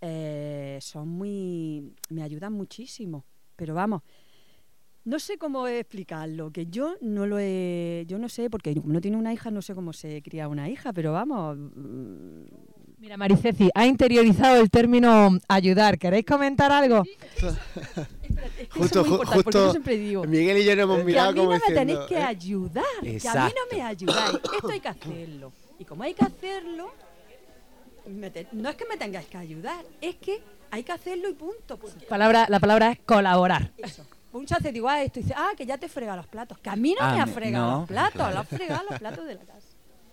[0.00, 1.92] eh, son muy...
[2.08, 3.24] me ayudan muchísimo.
[3.56, 4.02] Pero vamos,
[5.08, 9.00] no sé cómo explicarlo, que yo no lo he, yo no sé, porque como no
[9.00, 12.42] tiene una hija, no sé cómo se cría una hija, pero vamos, mm,
[13.00, 15.98] Mira, Mariceci, ha interiorizado el término ayudar.
[15.98, 17.04] ¿Queréis comentar algo?
[17.04, 20.64] es que Justo, eso es muy ju- importante, porque yo justo siempre digo, Miguel y
[20.64, 22.22] yo nos hemos que a mirado mí como no me tenéis que "Eh".
[22.22, 25.52] ayudar, que a mí no me ayudáis, esto hay que hacerlo.
[25.78, 26.90] Y como hay que hacerlo,
[28.32, 30.40] te- no es que me tengáis que ayudar, es que
[30.70, 31.76] hay que hacerlo y punto.
[31.78, 33.70] porque Palabra, la palabra es colaborar.
[33.78, 34.04] eso.
[34.32, 36.58] Muchas veces digo, ah, esto y dice, ah, que ya te frega los platos.
[36.58, 37.78] Que a mí no Ah, me ha fregado no.
[37.80, 39.66] los platos, lo ha fregado los platos de la casa.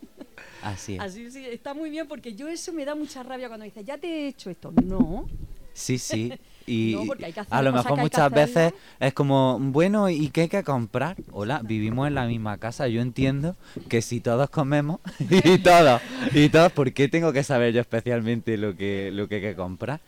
[0.64, 1.00] Así es.
[1.02, 3.98] Así sí, está muy bien porque yo eso me da mucha rabia cuando dice, ya
[3.98, 4.72] te he hecho esto.
[4.84, 5.28] No,
[5.74, 6.34] Sí, sí.
[6.68, 10.30] Y No, porque hay que hacer a lo mejor muchas veces es como, bueno, ¿y
[10.30, 11.16] qué hay que comprar?
[11.32, 12.88] Hola, vivimos en la misma casa.
[12.88, 13.56] Yo entiendo
[13.88, 15.00] que si todos comemos
[15.30, 16.02] y todos,
[16.34, 19.56] y todos, ¿por qué tengo que saber yo especialmente lo que, lo que hay que
[19.56, 20.00] comprar?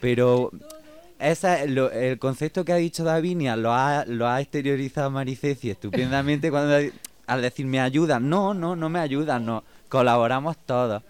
[0.00, 0.52] Pero
[1.18, 5.70] esa, es lo- el concepto que ha dicho Davinia lo ha, lo ha exteriorizado Mariceci
[5.70, 6.76] estupendamente cuando
[7.26, 8.28] al decir me ayudan.
[8.28, 9.64] No, no, no me ayudan, no.
[9.88, 11.02] Colaboramos todos.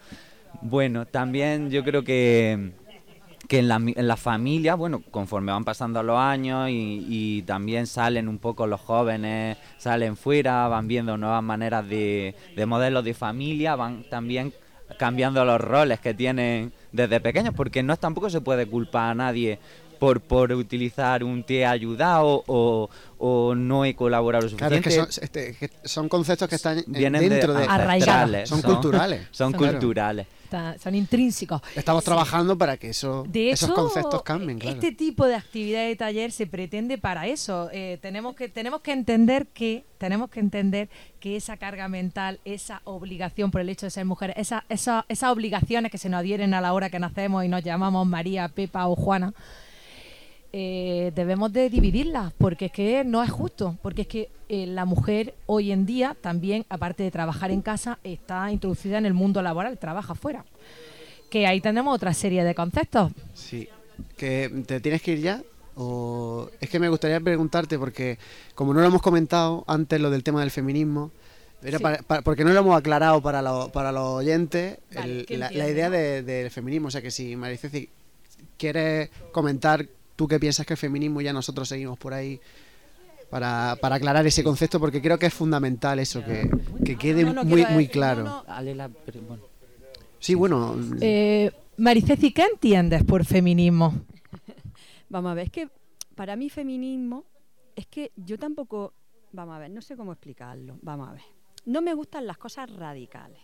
[0.62, 2.73] Bueno, también yo creo que
[3.49, 7.87] que en la, en la familia, bueno, conforme van pasando los años y, y también
[7.87, 13.14] salen un poco los jóvenes, salen fuera, van viendo nuevas maneras de, de modelos de
[13.14, 14.53] familia, van también
[14.99, 19.61] cambiando los roles que tienen desde pequeños, porque no tampoco se puede culpar a nadie
[19.99, 24.83] por, por utilizar un te he ayudado o, o no he colaborado lo Claro, es
[24.83, 25.07] suficiente.
[25.09, 27.65] que son, este, que son conceptos que están Vienen dentro de...
[27.67, 29.27] ancestrales, Son culturales.
[29.31, 29.73] Son Claro.
[29.75, 30.27] culturales.
[30.45, 31.61] Está- son intrínsecos.
[31.75, 34.77] Estamos trabajando para que eso, De esos hecho, conceptos cambien, claro.
[34.77, 37.69] Este tipo de actividad de taller se pretende para eso.
[37.73, 42.81] Eh, tenemos que tenemos que entender que tenemos que entender que esa carga mental, esa
[42.85, 46.55] obligación por el hecho de ser mujeres, esa, esa- esas obligaciones que se nos adhieren
[46.55, 49.35] a la hora que nacemos y nos llamamos María, Pepa o Juana,
[50.59, 54.87] eh, debemos de dividirlas, porque es que no es justo, porque es que eh, la
[54.87, 59.42] mujer hoy en día también, aparte de trabajar en casa, está introducida en el mundo
[59.42, 60.47] laboral, trabaja fuera.
[61.29, 63.12] Que ahí tenemos otra serie de conceptos.
[63.35, 63.69] Sí.
[64.16, 65.42] ¿Que te tienes que ir ya?
[65.75, 68.19] O es que me gustaría preguntarte, porque
[68.55, 71.11] como no lo hemos comentado antes, lo del tema del feminismo,
[71.62, 71.83] era Sí.
[71.83, 75.37] para- para- porque no lo hemos aclarado para, lo- para los oyentes Vale, el- que
[75.37, 75.97] la, idea ¿no?
[75.97, 76.88] de- del feminismo.
[76.88, 77.90] O sea que si Mariceci
[78.57, 82.40] quieres comentar tú qué piensas que es feminismo, ya nosotros seguimos por ahí
[83.31, 86.50] para, para aclarar ese concepto, porque creo que es fundamental eso, que,
[86.85, 88.24] que quede No, no, muy, quiero muy claro.
[88.24, 88.44] no.
[90.18, 93.94] Sí, bueno, Eh, Mariceci, ¿qué entiendes por feminismo?
[95.09, 95.68] Vamos a ver, es que
[96.14, 97.24] para mí feminismo
[97.76, 98.94] es que yo tampoco,
[99.33, 101.22] vamos a ver, no sé cómo explicarlo, vamos a ver.
[101.66, 103.38] No me gustan las cosas radicales.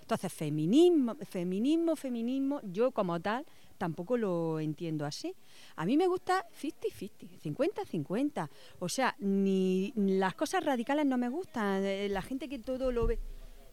[0.00, 3.46] Entonces, feminismo, feminismo, feminismo, yo como tal
[3.78, 5.34] tampoco lo entiendo así.
[5.76, 8.48] A mí me gusta 50-50, 50-50.
[8.80, 11.82] O sea, ni las cosas radicales no me gustan.
[11.84, 13.18] eh, La gente que todo lo ve.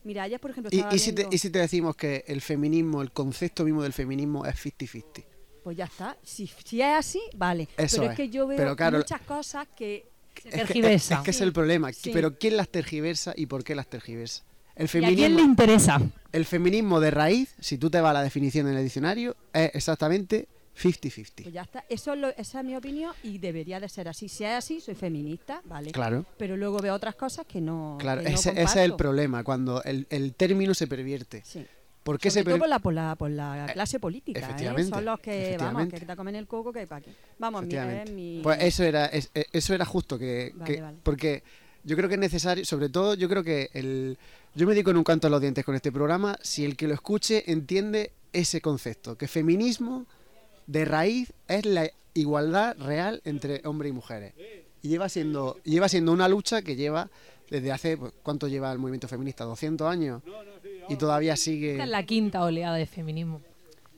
[0.04, 3.12] Mira, ayer, por ejemplo, y, si te, y si te decimos que el feminismo, el
[3.12, 5.26] concepto mismo del feminismo es 50-50.
[5.64, 6.18] Pues ya está.
[6.24, 7.68] Si, si es así, vale.
[7.76, 8.12] Eso Pero es.
[8.12, 10.06] es que yo veo Pero claro- muchas cosas que
[10.42, 11.16] Se Es que, es- tergiversa.
[11.16, 11.92] es que es el problema.
[11.92, 12.12] Sí.
[12.14, 14.46] Pero ¿quién las tergiversa y por qué las tergiversa?
[14.80, 16.02] El ¿Y a quién feminismo, le interesa?
[16.32, 19.70] el feminismo de raíz, si tú te vas a la definición en el diccionario, es
[19.76, 20.48] exactamente
[20.82, 21.44] 50-50.
[21.44, 24.30] Pues ya está, eso es lo- esa es mi opinión y debería de ser así.
[24.30, 25.92] Si es así, soy feminista, ¿vale?
[25.92, 27.98] Claro, Pero luego veo otras cosas que no.
[28.00, 28.22] claro.
[28.24, 31.42] que no ese, ese es el problema, cuando el, el término se pervierte.
[31.46, 31.66] Sí.
[32.04, 34.44] ¿Por qué Sobre se todo por la, por la, por la clase política, ¿eh?
[34.44, 37.12] efectivamente, Son los que, vamos, que te comen el coco que hay para aquí.
[37.38, 38.40] Vamos, mi, es mi...
[38.42, 40.98] Pues eso era, es- eh, eso era justo que, Vale, que- vale.
[41.04, 41.44] porque
[41.90, 44.18] yo creo que es necesario, sobre todo yo creo que el
[44.56, 46.88] yo me digo en un canto a los dientes con este programa, si el que
[46.88, 50.06] lo escuche entiende ese concepto, que feminismo
[50.68, 54.34] de raíz es la igualdad real entre hombres y mujeres.
[54.82, 57.10] Y lleva siendo lleva siendo una lucha que lleva
[57.50, 59.44] desde hace pues, ¿cuánto lleva el movimiento feminista?
[59.46, 60.22] 200 años
[60.90, 63.42] y todavía sigue Esta es la quinta oleada de feminismo.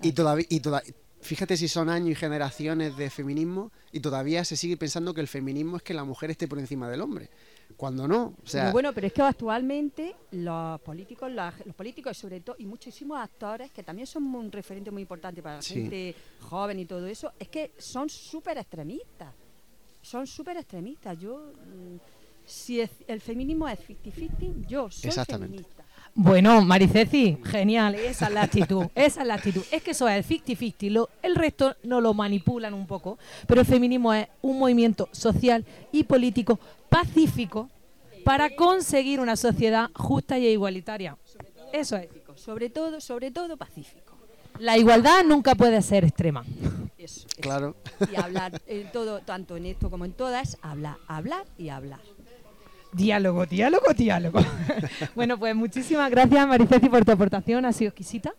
[0.02, 0.82] y todavía, y toda-
[1.22, 5.28] fíjate si son años y generaciones de feminismo y todavía se sigue pensando que el
[5.28, 7.30] feminismo es que la mujer esté por encima del hombre.
[7.78, 12.22] Cuando no, o sea, bueno, pero es que actualmente los políticos, la- los políticos y
[12.22, 15.74] sobre todo, y muchísimos actores, que también son un referente muy importante para la Sí.
[15.76, 19.34] gente joven y todo eso, es que son súper extremistas.
[20.02, 21.18] Son súper extremistas.
[21.20, 21.98] Yo, mm,
[22.46, 25.58] si es- el feminismo es 50-50, yo soy Exactamente.
[25.58, 25.81] feminista.
[26.14, 29.64] Bueno, Mariceci, genial, esa es la actitud, esa es la actitud.
[29.72, 33.62] Es que eso es el 50-50, lo- el resto no lo manipulan un poco, pero
[33.62, 37.70] el feminismo es un movimiento social y político pacífico
[38.26, 41.18] para conseguir una sociedad justa y igualitaria.
[41.72, 42.10] Eso es.
[42.36, 44.16] Sobre todo, sobre todo pacífico.
[44.60, 46.44] La igualdad nunca puede ser extrema.
[46.98, 47.28] Eso, eso.
[47.40, 47.76] claro.
[48.12, 52.00] Y hablar, en todo, tanto en esto como en todas, hablar, hablar y hablar.
[52.94, 54.40] Diálogo, diálogo, diálogo.
[55.16, 58.34] bueno, pues muchísimas gracias Mariceci por tu aportación, ha sido exquisita.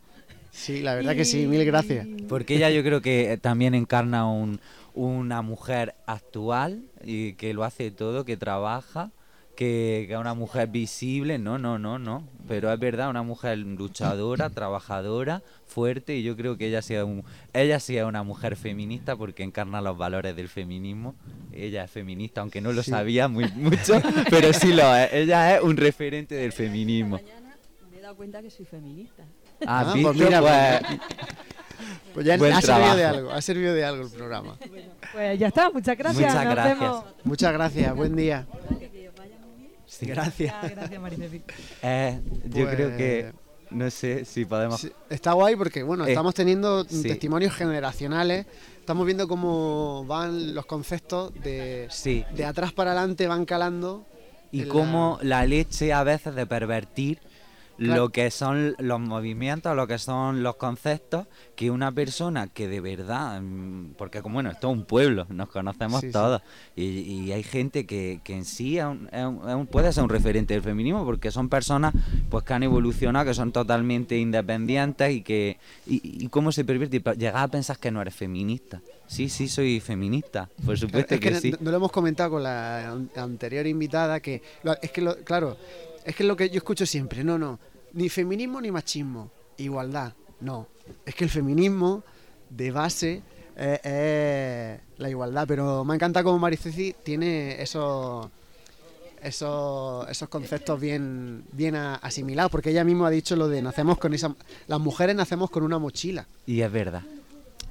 [0.51, 2.07] Sí, la verdad que sí, mil gracias.
[2.29, 4.61] Porque ella yo creo que también encarna un,
[4.95, 9.11] una mujer actual y que lo hace todo, que trabaja,
[9.57, 12.27] que, que es una mujer visible, no, no, no, no.
[12.49, 17.25] Pero es verdad, una mujer luchadora, trabajadora, fuerte y yo creo que ella sea un,
[17.53, 21.15] ella sí es una mujer feminista porque encarna los valores del feminismo.
[21.53, 22.91] Ella es feminista, aunque no lo Sí.
[22.91, 25.13] sabía muy mucho, pero sí lo es.
[25.13, 27.17] Ella es un referente del feminismo.
[27.17, 27.57] Mañana
[27.91, 29.23] me he dado cuenta que soy feminista.
[29.67, 31.01] Ah, Ah, pues mira, Pues,
[32.15, 34.57] Pues ya Buen ha servido de algo, ha servido de algo el programa.
[35.13, 36.33] Pues ya está, muchas gracias.
[36.33, 36.81] Muchas nos gracias.
[36.81, 37.05] vemos.
[37.25, 38.47] Muchas gracias, buen día.
[40.07, 40.55] Gracias.
[40.63, 41.43] Ah, Gracias Mariceci.
[41.83, 43.33] eh, yo Pues- creo que
[43.71, 47.03] no sé si podemos Sí, Está guay porque, bueno, Eh, estamos teniendo sí.
[47.03, 48.47] testimonios generacionales,
[48.79, 52.25] estamos viendo cómo van los conceptos de, Sí.
[52.35, 54.05] de atrás para adelante, van calando.
[54.55, 57.19] y cómo la leche a veces de pervertir
[57.85, 58.03] Claro.
[58.03, 62.81] lo que son los movimientos, lo que son los conceptos, que una persona que de
[62.81, 66.13] verdad, mm, porque como bueno, esto es un pueblo, nos conocemos Sí, sí.
[66.13, 66.43] todos,
[66.77, 70.11] y, y hay gente que, que en sí es un- es un- puede ser un
[70.11, 71.93] referente del feminismo, porque son personas
[72.31, 77.01] pues que han evolucionado, que son totalmente independientes y que y, y cómo se pervierte,
[77.17, 78.81] llegas a pensar que no eres feminista.
[79.07, 81.55] Sí, sí, soy feminista, por supuesto es que, sí.
[81.61, 84.41] no lo hemos comentado con la an- anterior invitada, que
[84.81, 85.57] es que, lo- claro,
[86.05, 87.59] es que es lo que yo escucho siempre, no, no,
[87.95, 90.67] ni feminismo ni machismo, igualdad, no,
[91.07, 92.03] es que el feminismo
[92.51, 93.23] de base
[93.57, 98.29] eh, es la igualdad, pero me encanta como Mariceci tiene esos
[99.23, 104.13] esos, esos conceptos bien, bien asimilados, porque ella misma ha dicho lo de nacemos con
[104.15, 104.35] esa,
[104.67, 106.27] las mujeres nacemos con una mochila.
[106.45, 107.03] Y es verdad.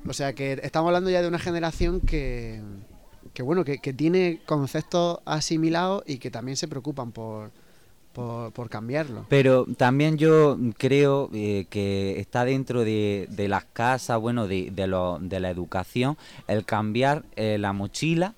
[0.07, 2.61] O sea que estamos hablando ya de una generación que,
[3.33, 7.51] que bueno, que, que tiene conceptos asimilados y que también se preocupan por,
[8.13, 9.25] por, por cambiarlo.
[9.29, 14.87] Pero también yo creo eh, que está dentro de, de las casas, bueno, de, de,
[14.87, 18.35] lo- de la educación, el cambiar eh, la mochila,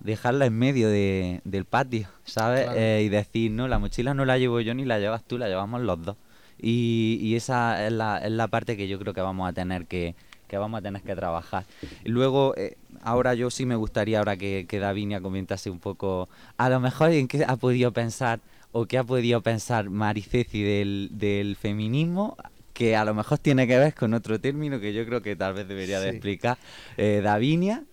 [0.00, 2.64] dejarla en medio de- del patio, ¿sabes?
[2.64, 2.78] Claro.
[2.78, 5.48] Eh, y decir, no, la mochila no la llevo yo ni la llevas tú, la
[5.48, 6.16] llevamos los dos.
[6.58, 9.86] Y, y esa es la, es la parte que yo creo que vamos a tener
[9.86, 10.14] que,
[10.48, 11.64] que vamos a tener que trabajar.
[12.04, 16.70] Luego, eh, ahora yo sí me gustaría, ahora que, que Davinia comentase un poco, a
[16.70, 18.40] lo mejor en qué ha podido pensar
[18.78, 22.36] o qué ha podido pensar Mariceci del, del feminismo,
[22.74, 25.54] que a lo mejor tiene que ver con otro término que yo creo que tal
[25.54, 26.16] vez debería de Sí.
[26.16, 26.58] explicar
[26.98, 27.84] eh, Davinia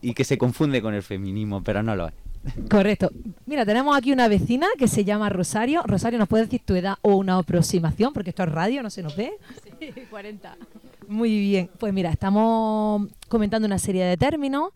[0.00, 2.14] y que se confunde con el feminismo, pero no lo es.
[2.70, 3.10] Correcto.
[3.46, 5.82] Mira, tenemos aquí una vecina que se llama Rosario.
[5.84, 8.12] Rosario, ¿nos puedes decir tu edad o una aproximación?
[8.12, 9.32] Porque esto es radio, no se nos ve.
[9.80, 10.56] Sí, 40.
[11.10, 11.68] Muy bien.
[11.80, 14.70] Pues mira, estamos comentando una serie de términos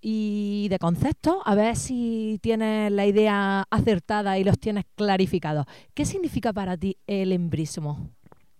[0.00, 1.38] y de conceptos.
[1.44, 5.66] A ver si tienes la idea acertada y los tienes clarificados.
[5.92, 8.08] ¿Qué significa para ti el embrismo?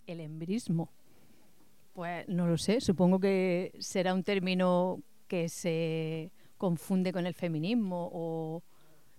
[0.08, 0.90] El embrismo.
[1.92, 8.10] Pues no lo sé, supongo que será un término que se confunde con el feminismo
[8.12, 8.64] o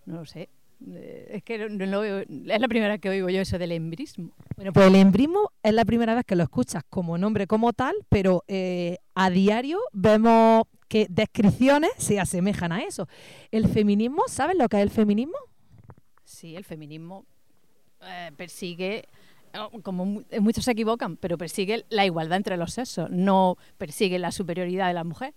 [0.06, 0.50] no lo sé.
[0.88, 3.58] Eh, Es que no, no lo veo- es la primera vez que oigo yo eso
[3.60, 4.32] del embrismo.
[4.56, 7.96] Bueno, pues el embrismo es la primera vez que lo escuchas como nombre como tal,
[8.10, 13.08] pero eh, a diario vemos que descripciones se asemejan a eso.
[13.52, 15.38] El feminismo, ¿sabes lo que es el feminismo?
[16.26, 17.26] Sí, el feminismo
[18.02, 19.06] eh, persigue,
[19.54, 24.18] eh, como mu- muchos se equivocan, pero persigue la igualdad entre los sexos, no persigue
[24.20, 25.34] la superioridad de la mujer.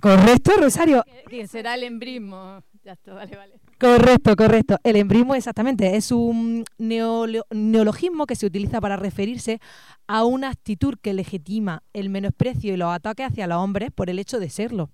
[0.00, 1.04] Correcto, Rosario.
[1.28, 2.62] ¿Qué será el embrismo?
[2.84, 3.60] Vale, vale.
[3.80, 4.76] Correcto, correcto.
[4.84, 9.58] El embrismo exactamente es un neolo- neologismo que se utiliza para referirse
[10.06, 14.18] a una actitud que legitima el menosprecio y los ataques hacia los hombres por el
[14.18, 14.90] hecho de serlo.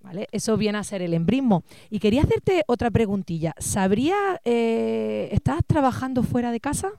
[0.00, 0.26] ¿Vale?
[0.32, 1.62] Eso viene a ser el embrismo.
[1.88, 3.54] Y quería hacerte otra preguntilla.
[3.58, 6.90] ¿Sabría, eh, estás trabajando fuera de casa?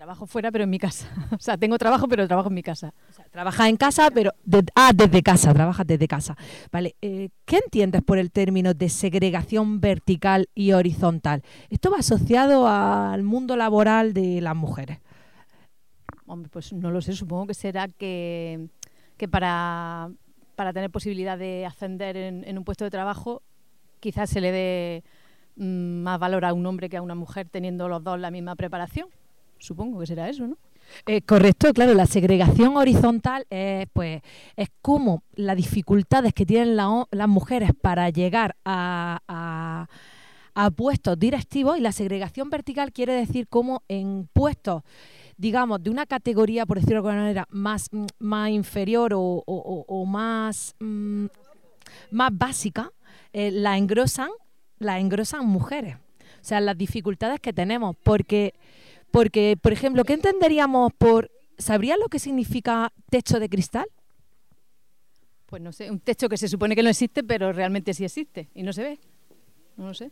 [0.00, 1.06] Trabajo fuera, pero en mi casa.
[1.32, 2.94] O sea, tengo trabajo, pero trabajo en mi casa.
[3.10, 6.38] O sea, trabajas en casa, pero de- ah, desde casa, trabajas desde casa.
[6.72, 11.42] Vale, eh, ¿qué entiendes por el término de segregación vertical y horizontal?
[11.68, 15.00] Esto va asociado al mundo laboral de las mujeres.
[16.24, 18.68] Hombre, pues no lo sé, supongo que será que,
[19.18, 20.08] que para,
[20.56, 23.42] para tener posibilidad de ascender en, en un puesto de trabajo,
[24.00, 25.04] quizás se le dé
[25.56, 28.56] mm, más valor a un hombre que a una mujer teniendo los dos la misma
[28.56, 29.06] preparación.
[29.60, 30.56] Supongo que será eso, ¿no?
[31.06, 34.22] Eh, correcto, claro, la segregación horizontal es, pues,
[34.56, 39.86] es como las dificultades que tienen las mujeres para llegar a, a-
[40.52, 44.82] a puestos directivos y la segregación vertical quiere decir como en puestos,
[45.36, 50.04] digamos, de una categoría, por decirlo de alguna manera, más, mm, más inferior o- o
[50.06, 51.26] más, mm,
[52.10, 52.90] más básica,
[53.32, 54.30] eh, la engrosan,
[54.80, 55.96] la engrosan mujeres.
[55.96, 58.54] O sea, las dificultades que tenemos, porque
[59.10, 61.30] porque, por ejemplo, ¿qué entenderíamos por...
[61.58, 63.86] ¿Sabrías lo que significa techo de cristal?
[65.46, 68.48] Pues no sé, un techo que se supone que no existe, pero realmente sí existe
[68.54, 68.98] y no se ve.
[69.76, 70.10] No lo sé.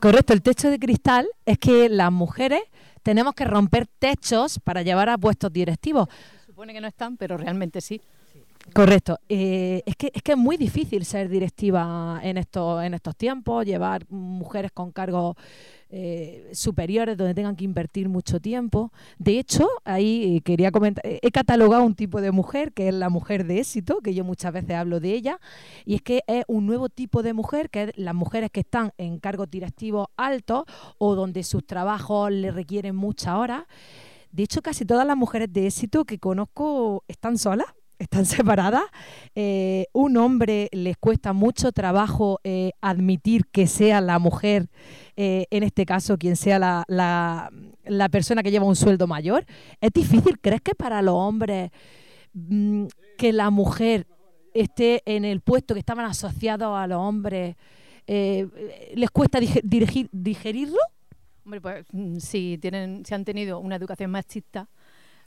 [0.00, 2.60] Correcto, el techo de cristal es que las mujeres
[3.02, 6.08] tenemos que romper techos para llevar a puestos directivos.
[6.40, 8.00] Se supone que no están, pero realmente sí.
[8.74, 9.18] Correcto.
[9.28, 13.64] Eh, es, que, es que es muy difícil ser directiva en estos, en estos tiempos,
[13.64, 15.36] llevar mujeres con cargos
[15.90, 18.92] eh, superiores donde tengan que invertir mucho tiempo.
[19.18, 22.94] De hecho, ahí eh, quería comentar, eh, he catalogado un tipo de mujer que es
[22.94, 25.40] la mujer de éxito, que yo muchas veces hablo de ella,
[25.86, 28.92] y es que es un nuevo tipo de mujer, que es las mujeres que están
[28.98, 30.64] en cargos directivos altos
[30.98, 33.64] o donde sus trabajos le requieren muchas horas.
[34.30, 37.66] De hecho, casi todas las mujeres de éxito que conozco están solas
[37.98, 38.84] están separadas.
[39.34, 44.68] Eh, un hombre les cuesta mucho trabajo eh, admitir que sea la mujer,
[45.16, 47.50] eh, en este caso, quien sea la, la-
[47.84, 49.46] la persona que lleva un sueldo mayor.
[49.80, 51.70] Es difícil, ¿crees que para los hombres
[52.34, 52.84] mm,
[53.16, 54.06] que la mujer
[54.54, 57.56] esté en el puesto que estaban asociados a los hombres,
[58.06, 60.78] les cuesta dige- dirigir- digerirlo?
[61.44, 64.68] Hombre, pues mm, si tienen, si han tenido una educación machista,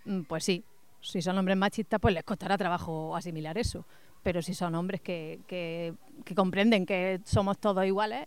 [0.06, 0.64] mm, pues sí.
[1.02, 3.86] Si son hombres machistas, pues les costará trabajo asimilar eso.
[4.24, 5.94] Pero si son hombres que, que,
[6.24, 8.26] que comprenden que somos todos iguales,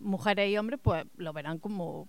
[0.00, 2.08] mujeres y hombres, pues lo verán como,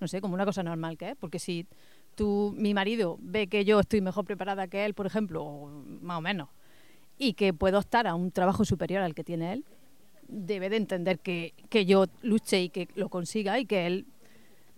[0.00, 1.16] no sé, como una cosa normal que es.
[1.16, 1.66] Porque si
[2.14, 5.68] tú, mi marido, ve que yo estoy mejor preparada que él, por ejemplo, o
[6.00, 6.48] más o menos,
[7.18, 9.64] y que puedo estar a un trabajo superior al que tiene él,
[10.26, 14.06] debe de entender que, que yo luche y que lo consiga y que él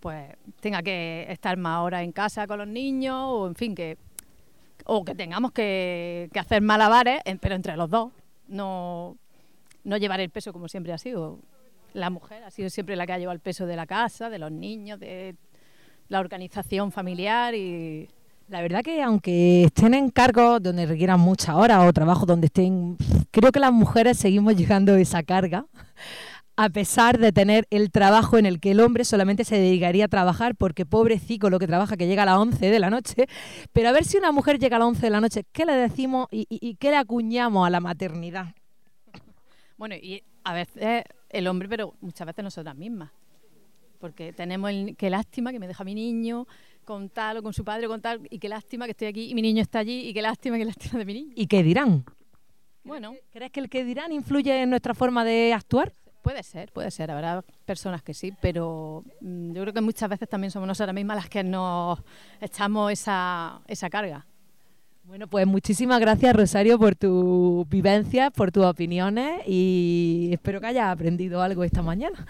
[0.01, 3.97] pues tenga que estar más horas en casa con los niños o en fin que,
[4.85, 8.13] o que tengamos que, hacer malabares, pero entre los dos,
[8.49, 9.17] no,
[9.85, 11.39] no llevar el peso como siempre ha sido.
[11.95, 14.39] La mujer ha sido siempre la que ha llevado el peso de la casa, de
[14.39, 15.37] los niños, de
[16.09, 18.09] la organización familiar y
[18.49, 22.97] La verdad que aunque estén en cargos donde requieran muchas horas o trabajo donde estén,
[23.31, 25.67] creo que las mujeres seguimos llegando esa carga,
[26.65, 30.09] a pesar de tener el trabajo en el que el hombre solamente se dedicaría a
[30.09, 33.27] trabajar, porque pobrecito lo que trabaja, que llega a las 11 de la noche,
[33.73, 35.73] pero a ver si una mujer llega a las 11 de la noche, ¿qué le
[35.75, 38.55] decimos y, y- y qué le acuñamos a la maternidad?
[39.77, 43.11] Bueno, y a veces el hombre, pero muchas veces nosotras mismas.
[43.99, 46.47] Porque tenemos el qué lástima que me deja mi niño
[46.85, 49.31] con tal o con su padre o con tal, y qué lástima que estoy aquí
[49.31, 51.33] y mi niño está allí, y qué lástima que lástima de mi niño.
[51.37, 52.05] ¿Y qué dirán?
[52.85, 55.93] Bueno, ¿Crees que el que dirán influye en nuestra forma de actuar?
[56.23, 57.11] Puede ser, puede ser.
[57.11, 61.17] Habrá personas que sí, pero mm, yo creo que muchas veces también somos nosotras mismas
[61.17, 61.99] las que nos
[62.41, 64.27] echamos esa, esa carga.
[65.05, 70.87] Bueno, pues muchísimas gracias Rosario por tu vivencia, por tus opiniones y espero que hayas
[70.87, 72.25] aprendido algo esta mañana.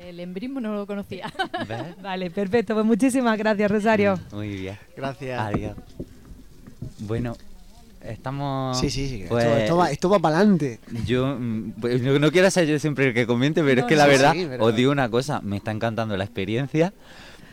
[0.00, 1.30] El embrismo no lo conocía.
[1.68, 1.96] ¿Ves?
[2.02, 2.72] Vale, perfecto.
[2.72, 4.18] Pues muchísimas gracias Rosario.
[4.32, 4.78] Muy bien.
[4.96, 5.38] Gracias.
[5.38, 5.76] Adiós.
[7.00, 7.36] Bueno,
[8.08, 8.78] estamos.
[8.78, 9.24] Sí, sí, sí.
[9.28, 10.80] pues, esto, esto va, esto va para adelante.
[11.06, 13.96] Yo mm, pues, no, quiero ser yo siempre el que comente, pero No, es que
[13.96, 16.92] la verdad, sí, pero- os digo una cosa, me está encantando la experiencia.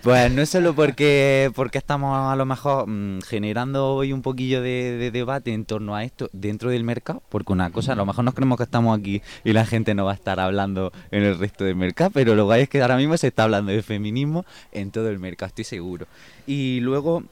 [0.02, 4.62] Pues no es solo porque, porque estamos a lo mejor mm, generando hoy un poquillo
[4.62, 8.06] de, de debate en torno a esto dentro del mercado, porque una cosa, a lo
[8.06, 11.24] mejor nos creemos que estamos aquí y la gente no va a estar hablando en
[11.24, 13.72] el resto del mercado, pero lo que hay es que ahora mismo se está hablando
[13.72, 16.06] de feminismo en todo el mercado, estoy seguro.
[16.46, 17.24] Y luego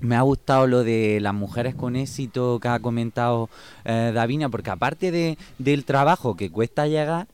[0.00, 3.48] me ha gustado lo de las mujeres con éxito que ha comentado
[3.84, 7.26] eh, Davinia, porque aparte de, del trabajo que cuesta llegar,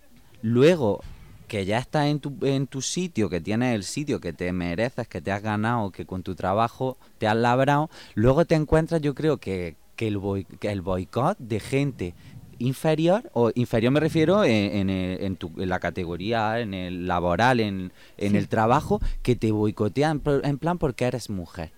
[0.43, 1.01] luego
[1.49, 5.07] que ya estás en tu, en tu sitio, que tienes el sitio que te mereces,
[5.07, 9.15] que te has ganado, que con tu trabajo te has labrado, luego te encuentras, yo
[9.15, 12.15] creo que, que el, boi- que el boicot de gente
[12.59, 17.07] inferior, o inferior me refiero en, en, el- en tu- en la categoría, en el
[17.07, 18.37] laboral, en, en Sí.
[18.39, 21.71] el trabajo, que te boicotea en, pl- en plan porque eres mujer.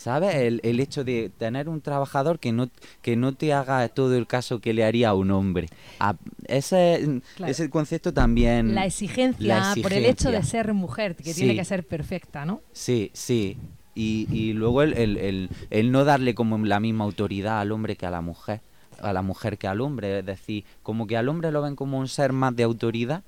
[0.00, 0.34] ¿Sabes?
[0.34, 2.70] El, el hecho de tener un trabajador que no,
[3.02, 5.68] que no te haga todo el caso que le haría a un hombre.
[5.98, 6.14] A-
[6.46, 7.50] ese, Claro.
[7.50, 8.74] ese concepto también...
[8.74, 11.40] La exigencia, la por el hecho de ser mujer, que Sí.
[11.40, 12.62] tiene que ser perfecta, ¿no?
[12.72, 13.58] Sí, sí.
[13.94, 18.06] Y, y luego el, el- el no darle como la misma autoridad al hombre que
[18.06, 18.62] a la mujer,
[19.02, 21.98] a la mujer que al hombre, es decir, como que al hombre lo ven como
[21.98, 23.22] un ser más de autoridad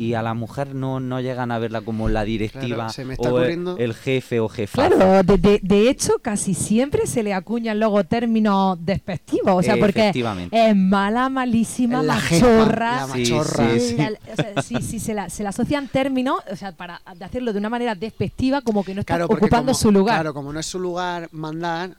[0.00, 3.14] y a la mujer no, no llegan a verla como la directiva Claro, se me
[3.14, 4.88] está o el- ocurriendo- el, jefe o jefa.
[4.88, 9.76] Claro, de, de- de hecho casi siempre se le acuñan luego términos despectivos, o sea,
[9.76, 10.10] porque
[10.50, 12.96] es mala, malísima, La jefa, machorra.
[13.06, 13.70] la Sí, machorra.
[13.74, 13.96] sí, sí.
[13.96, 17.24] La- o sea, sí, sí, se, la- se le asocian términos, o sea, para de
[17.24, 20.16] hacerlo de una manera despectiva, como que no está Claro, ocupando como- su lugar.
[20.16, 21.96] Claro, como no es su lugar mandar,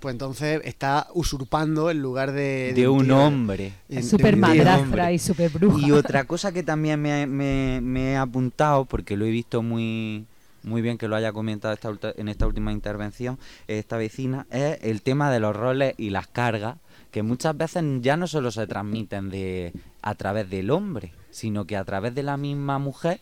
[0.00, 2.72] pues entonces está usurpando el lugar de...
[2.74, 3.18] de un tío.
[3.18, 3.72] hombre.
[3.88, 4.02] de
[4.34, 4.40] tío.
[4.64, 5.86] madrastra y súper bruja.
[5.86, 10.26] Y otra cosa que también me, me- me he apuntado, porque lo he visto muy,
[10.62, 13.38] muy bien que lo haya comentado esta, ulta- en esta última intervención,
[13.68, 16.76] esta vecina, es el tema de los roles y las cargas,
[17.10, 19.72] que muchas veces ya no solo se transmiten de,
[20.02, 23.20] a través del hombre, sino que a través de la misma mujer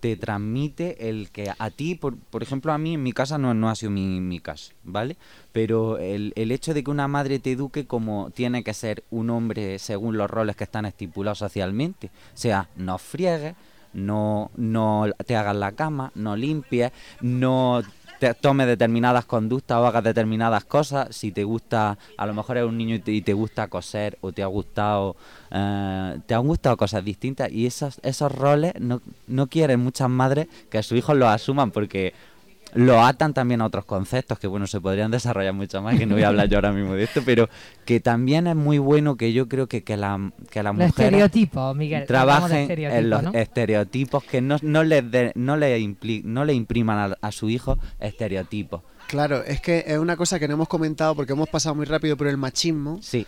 [0.00, 3.54] te transmite el que a ti, por, por ejemplo, a mí en mi casa no,
[3.54, 5.16] no ha sido mi, mi caso, ¿vale?
[5.52, 9.30] Pero el, el hecho de que una madre te eduque como tiene que ser un
[9.30, 13.54] hombre según los roles que están estipulados socialmente, o sea, no friegues,
[13.92, 17.82] no, no te hagas la cama, no limpies, no
[18.18, 21.14] te tomes determinadas conductas o hagas determinadas cosas.
[21.14, 24.42] Si te gusta, a lo mejor eres un niño y te, gusta coser o te
[24.42, 25.16] ha gustado,
[25.50, 30.48] eh, te han gustado cosas distintas y esos, esos roles no, no quieren muchas madres
[30.70, 32.14] que sus hijos los asuman porque
[32.74, 36.14] lo atan también a otros conceptos que bueno se podrían desarrollar mucho más que no
[36.14, 37.48] voy a hablar yo ahora mismo de esto pero
[37.86, 41.04] que también es muy bueno que yo creo que, que la que las Los mujeres
[41.12, 42.04] estereotipos, Miguel.
[42.06, 43.32] trabajen en los ¿no?
[43.32, 47.48] estereotipos que no, no les de- no le impli- no le impriman a, a su
[47.48, 51.74] hijo estereotipos Claro, es que es una cosa que no hemos comentado porque hemos pasado
[51.74, 53.26] muy rápido por el machismo, sí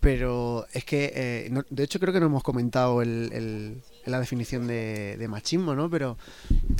[0.00, 4.18] pero es que, eh, no- de hecho creo que no hemos comentado el, el- la
[4.20, 5.88] definición de, de machismo, ¿no?
[5.90, 6.16] Pero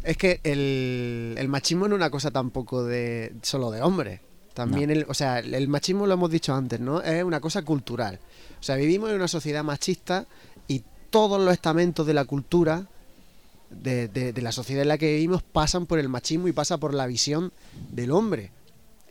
[0.05, 4.21] es que el, el machismo no es una cosa tampoco de solo de hombres.
[4.55, 7.01] También, el, o sea, el, machismo lo hemos dicho antes, ¿no?
[7.03, 8.19] Es una cosa cultural.
[8.59, 10.27] O sea, vivimos en una sociedad machista
[10.67, 12.87] y todos los estamentos de la cultura
[13.71, 16.79] de, de- de la sociedad en la que vivimos pasan por el machismo y pasa
[16.79, 17.53] por la visión
[17.93, 18.51] del hombre.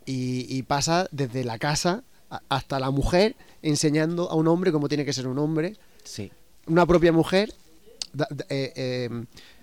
[0.06, 2.04] Y, y pasa desde la casa
[2.50, 5.76] hasta la mujer enseñando a un hombre cómo tiene que ser un hombre.
[6.04, 6.32] sí
[6.68, 7.54] Una propia mujer
[8.14, 9.10] da- eh, eh,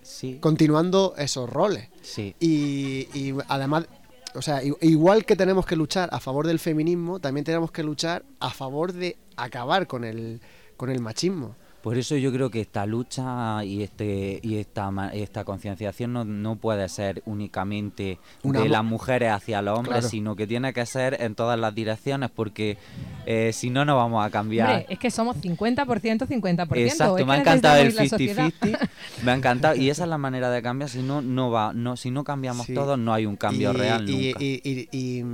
[0.02, 1.88] sí continuando esos roles.
[2.02, 3.86] sí Y, y además
[4.34, 8.22] o sea, igual que tenemos que luchar a favor del feminismo, también tenemos que luchar
[8.38, 10.40] a favor de acabar con el,
[10.76, 11.56] con el machismo.
[11.86, 16.24] Por eso yo creo que esta lucha y este y esta ma- esta concienciación no,
[16.24, 20.08] no puede ser únicamente Una de las mujeres hacia los hombres, Claro.
[20.08, 22.76] sino que tiene que ser en todas las direcciones, porque
[23.24, 24.68] eh, si no, no vamos a cambiar.
[24.68, 26.76] Hombre, es que somos 50%, 50%.
[26.76, 28.78] Exacto, me ha encantado el necesitamos ir la sociedad.
[28.80, 28.88] 50-50.
[29.24, 29.76] Me ha encantado.
[29.76, 30.90] Y esa es la manera de cambiar.
[30.90, 32.74] Si no, no va, no, si no cambiamos Sí.
[32.74, 34.42] todos, no hay un cambio Y- real y, nunca.
[34.44, 35.24] y- y- y,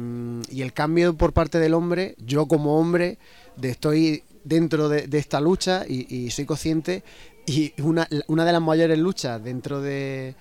[0.50, 3.16] y el cambio por parte del hombre, yo como hombre,
[3.56, 7.02] de estoy dentro de, de esta lucha y, y soy consciente
[7.46, 10.34] y una, una de las mayores luchas dentro de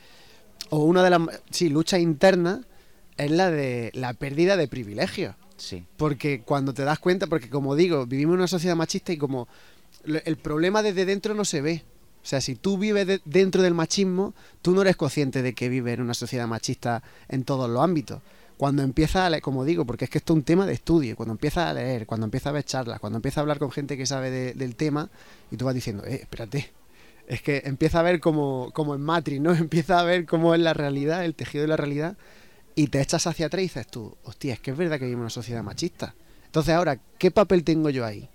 [0.70, 2.60] o una de las sí luchas internas
[3.18, 5.36] es la de la pérdida de privilegios.
[5.58, 5.86] Sí.
[5.96, 9.48] porque cuando te das cuenta porque como digo vivimos en una sociedad machista y como
[10.26, 11.84] el problema desde dentro no se ve.
[12.24, 14.34] O sea si tú vives de- dentro del machismo
[14.64, 18.22] tú no eres consciente de que vives en una sociedad machista en todos los ámbitos
[18.62, 21.16] cuando empiezas a leer, como digo, porque es que esto es un tema de estudio,
[21.16, 23.98] cuando empiezas a leer, cuando empiezas a ver charlas, cuando empiezas a hablar con gente
[23.98, 25.10] que sabe de- del tema,
[25.50, 26.70] y tú vas diciendo, eh, espérate,
[27.28, 29.52] es que empieza a ver como, como en Matrix, ¿no?
[29.56, 32.18] Empieza a ver cómo es la realidad, el tejido de la realidad,
[32.76, 35.22] y te echas hacia atrás y dices tú, hostia, es que es verdad que vivimos
[35.22, 36.14] en una sociedad machista.
[36.46, 38.30] Entonces ahora, ¿qué papel tengo yo ahí?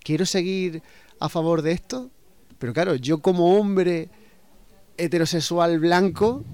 [0.00, 0.82] ¿Quiero seguir
[1.18, 2.10] a favor de esto?
[2.58, 4.10] Pero claro, yo como hombre
[4.98, 6.44] heterosexual blanco,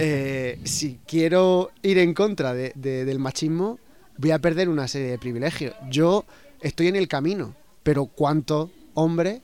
[0.00, 3.78] eh, si quiero ir en contra de- de- del machismo,
[4.16, 5.74] voy a perder una serie de privilegios.
[5.90, 6.24] Yo
[6.60, 9.40] estoy en el camino, pero ¿cuántos hombres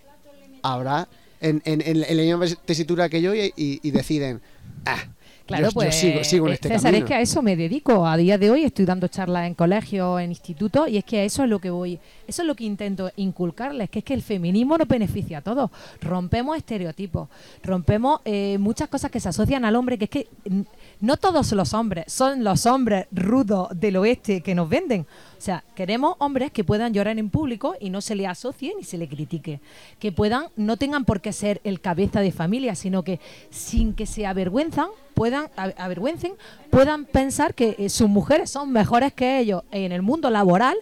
[0.63, 1.09] habrá
[1.41, 4.41] en, en- en- en la misma tesitura que yo y, y- y deciden,
[4.87, 5.05] ah,
[5.47, 7.05] Claro, yo, yo pues sigo, sigo en eh, este César, camino?
[7.05, 8.07] es que a eso me dedico.
[8.07, 11.25] A día de hoy estoy dando charlas en colegios, en institutos, y es que a
[11.25, 14.23] eso es lo que voy, eso es lo que intento inculcarles, que es que el
[14.23, 15.71] feminismo nos beneficia a todos.
[16.01, 17.29] Rompemos estereotipos,
[17.63, 20.61] rompemos eh, muchas cosas que se asocian al hombre, que es que mm,
[21.05, 25.03] no todos los hombres son los hombres rudos del oeste que nos venden.
[25.37, 28.85] O sea, queremos hombres que puedan llorar en público y no se le asocie ni
[28.85, 29.61] se le critique.
[29.99, 34.07] Que puedan, no tengan por qué ser el cabeza de familia, sino que sin que
[34.07, 36.33] se avergüenzan, puedan avergüencen,
[36.71, 40.79] puedan pensar que eh, sus mujeres son mejores que ellos en el mundo laboral,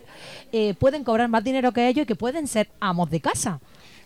[0.52, 3.60] eh, pueden cobrar más dinero que ellos y que pueden ser amos de casa.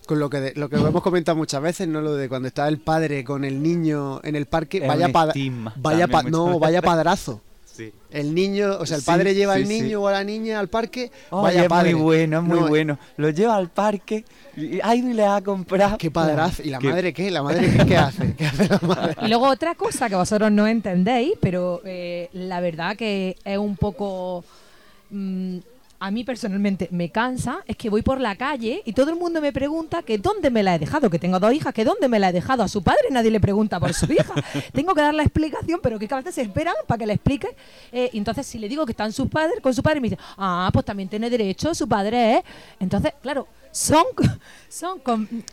[0.07, 2.01] Con lo que, de- lo que hemos comentado muchas veces, ¿no?
[2.01, 5.73] Lo de cuando está el padre con el niño en el parque, Es vaya estigma
[5.77, 7.41] vaya pa- no, vaya padrazo.
[7.65, 7.93] Sí.
[8.11, 9.95] El niño, o sea, el Sí, padre lleva sí, al niño sí.
[9.97, 11.95] o a la niña al parque, Oye, vaya es padre.
[11.95, 12.99] muy bueno, es muy No, bueno.
[13.19, 14.25] Lo lleva al parque,
[14.57, 15.99] y ha ido y le ha comprado.
[15.99, 16.63] Qué padrazo.
[16.63, 17.31] ¿Y la Qué- madre qué?
[17.31, 18.35] ¿La madre qué, qué hace?
[18.35, 19.17] ¿Qué hace la madre?
[19.21, 23.77] Y luego otra cosa que vosotros no entendéis, pero eh, la verdad que es un
[23.77, 24.43] poco...
[25.11, 25.59] mm,
[26.07, 29.41] a mí personalmente me cansa, es que voy por la calle y todo el mundo
[29.41, 32.21] me pregunta que dónde me la he dejado, que tengo dos hijas, que dónde me
[32.21, 34.33] la he dejado a su padre, nadie le pregunta por su hija.
[34.73, 37.49] tengo que dar la explicación, pero que cada vez se esperan para que le explique.
[37.91, 40.23] Eh, y entonces si le digo que están sus padres, con su padre, me dice,
[40.37, 42.45] ah, pues también tiene derecho, su padre es.
[42.79, 44.05] Entonces, claro, son,
[44.69, 45.01] son,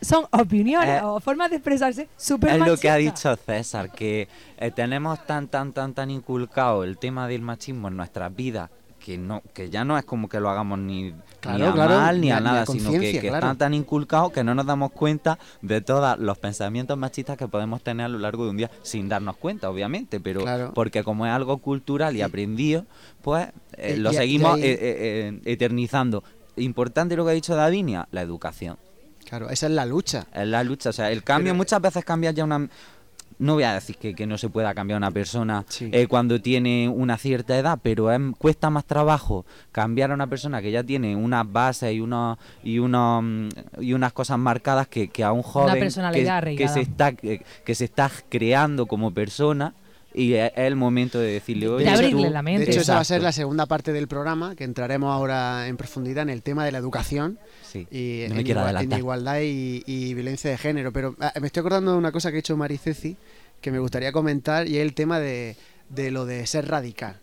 [0.00, 4.28] son opiniones Eh, o formas de expresarse súper Es lo que ha dicho César, que
[4.56, 8.70] eh, tenemos tan, tan, tan, tan inculcado el tema del machismo en nuestras vidas
[9.04, 11.94] que no que ya no es como que lo hagamos ni, Claro, ni a claro,
[11.96, 13.44] mal ni ni a a- ni a nada, sino que, conciencia, que claro.
[13.46, 17.82] están tan inculcados que no nos damos cuenta de todos los pensamientos machistas que podemos
[17.82, 21.32] tener a lo largo de un día sin darnos cuenta, obviamente, pero porque como es
[21.32, 22.86] algo cultural y aprendido,
[23.20, 26.24] pues eh, Y- lo y- y seguimos ahí- eh, eh, eh, eternizando.
[26.56, 28.78] Importante lo que ha dicho Davinia, la educación.
[29.28, 30.26] Claro, esa es la lucha.
[30.32, 32.68] Es la lucha, o sea, el cambio Pero- muchas veces cambia ya una...
[33.36, 35.90] No voy a decir que, que no se pueda cambiar una persona Sí.
[35.92, 40.62] eh, cuando tiene una cierta edad, pero es- cuesta más trabajo cambiar a una persona
[40.62, 43.48] que ya tiene unas bases y unos y unos mm,
[43.80, 47.42] y unas cosas marcadas que, que a un joven que, personalidad que se está que,
[47.64, 49.74] que se está creando como persona
[50.14, 52.64] y es, el momento de decirle oye De tú- abrirle la mente.
[52.66, 55.76] De hecho, esa va a ser la segunda parte del programa, que entraremos ahora en
[55.76, 58.98] profundidad en el tema de la educación Sí, y no en, quiero igua- en adelantar.
[58.98, 60.92] igualdad y, y violencia de género.
[60.92, 63.16] Pero ah, me estoy acordando de una cosa que ha hecho Mariceci
[63.60, 65.56] que me gustaría comentar y es el tema de,
[65.88, 67.18] de lo de ser radical.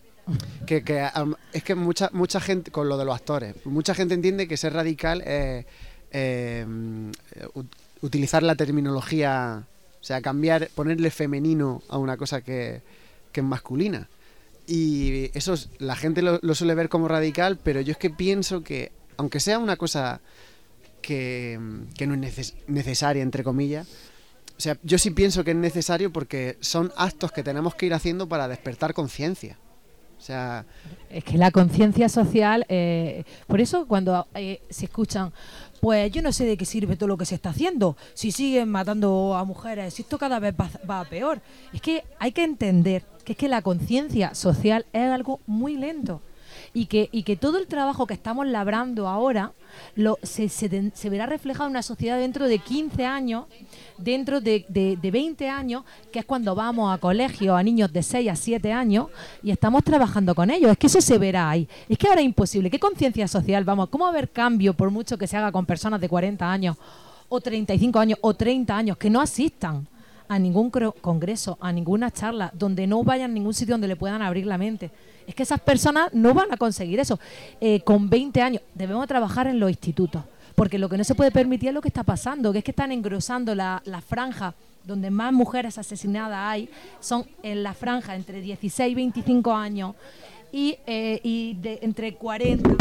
[0.66, 1.08] Que, que,
[1.54, 4.74] es que mucha mucha gente, con lo de los actores, mucha gente entiende que ser
[4.74, 5.66] radical es
[6.12, 6.66] eh,
[7.54, 7.68] ut-
[8.02, 9.64] utilizar la terminología,
[10.02, 12.82] o sea, cambiar, ponerle femenino a una cosa que,
[13.32, 14.10] que es masculina.
[14.68, 18.64] Y eso es- la gente lo, suele ver como radical, pero yo es que pienso
[18.64, 20.22] que, aunque sea una cosa
[21.02, 21.60] que,
[21.98, 23.88] que no es neces- necesaria, entre comillas,
[24.58, 27.94] o sea, yo sí pienso que es necesario porque son actos que tenemos que ir
[27.94, 29.58] haciendo para despertar conciencia.
[29.60, 30.66] O O sea,
[31.10, 35.34] Es que la conciencia social, eh, por eso cuando eh, se escuchan,
[35.82, 38.70] pues yo no sé de qué sirve todo lo que se está haciendo, si siguen
[38.70, 41.42] matando a mujeres, esto cada vez va, va peor.
[41.74, 46.22] Es que hay que entender que es que la conciencia social es algo muy lento
[46.74, 49.52] y que, y que todo el trabajo que estamos labrando ahora
[49.96, 53.46] lo, se, se verá reflejado en una sociedad dentro de 15 años,
[53.98, 58.04] dentro de, de, de 20 años, que es cuando vamos a colegio a niños de
[58.04, 59.08] 6 a 7 años
[59.44, 60.72] y estamos trabajando con ellos.
[60.72, 61.68] Es que eso se verá ahí.
[61.88, 62.70] Es que ahora es imposible.
[62.70, 63.64] ¿Qué conciencia social?
[63.64, 66.78] Vamos, ¿cómo haber cambio por mucho que se haga con personas de 40 años
[67.30, 69.88] o 35 años o 30 años que no asistan?
[70.32, 74.22] a ningún congreso, a ninguna charla, donde no vayan a ningún sitio donde le puedan
[74.22, 74.90] abrir la mente.
[75.32, 77.18] Es que esas personas no van a conseguir eso.
[77.62, 80.24] Eh, con 20 años debemos trabajar en los institutos,
[80.56, 82.72] porque lo que no se puede permitir es lo que está pasando, que es que
[82.72, 84.54] están engrosando la, la franja
[84.84, 86.68] donde más mujeres asesinadas hay,
[87.00, 89.96] son en la franja entre 16 y 25 años
[90.52, 92.72] y, eh, y de entre 40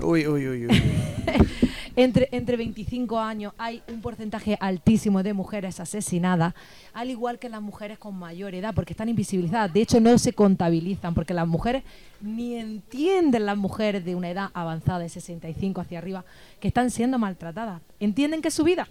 [0.00, 0.82] uy, uy, uy, uy.
[1.98, 6.54] entre, entre 25 años hay un porcentaje altísimo de mujeres asesinadas,
[6.94, 9.72] al igual que las mujeres con mayor edad, porque están invisibilizadas.
[9.72, 11.82] De hecho, no se contabilizan, porque las mujeres
[12.20, 16.24] ni entienden las mujeres de una edad avanzada, de 65 hacia arriba,
[16.60, 17.82] que están siendo maltratadas.
[18.00, 18.86] ¿Entienden que es su vida?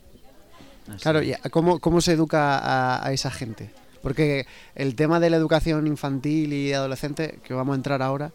[1.01, 3.71] Claro, ¿y a- cómo, cómo se educa a, a esa gente?
[4.01, 4.45] Porque
[4.75, 8.31] el tema de la educación infantil y adolescente, que vamos a entrar ahora,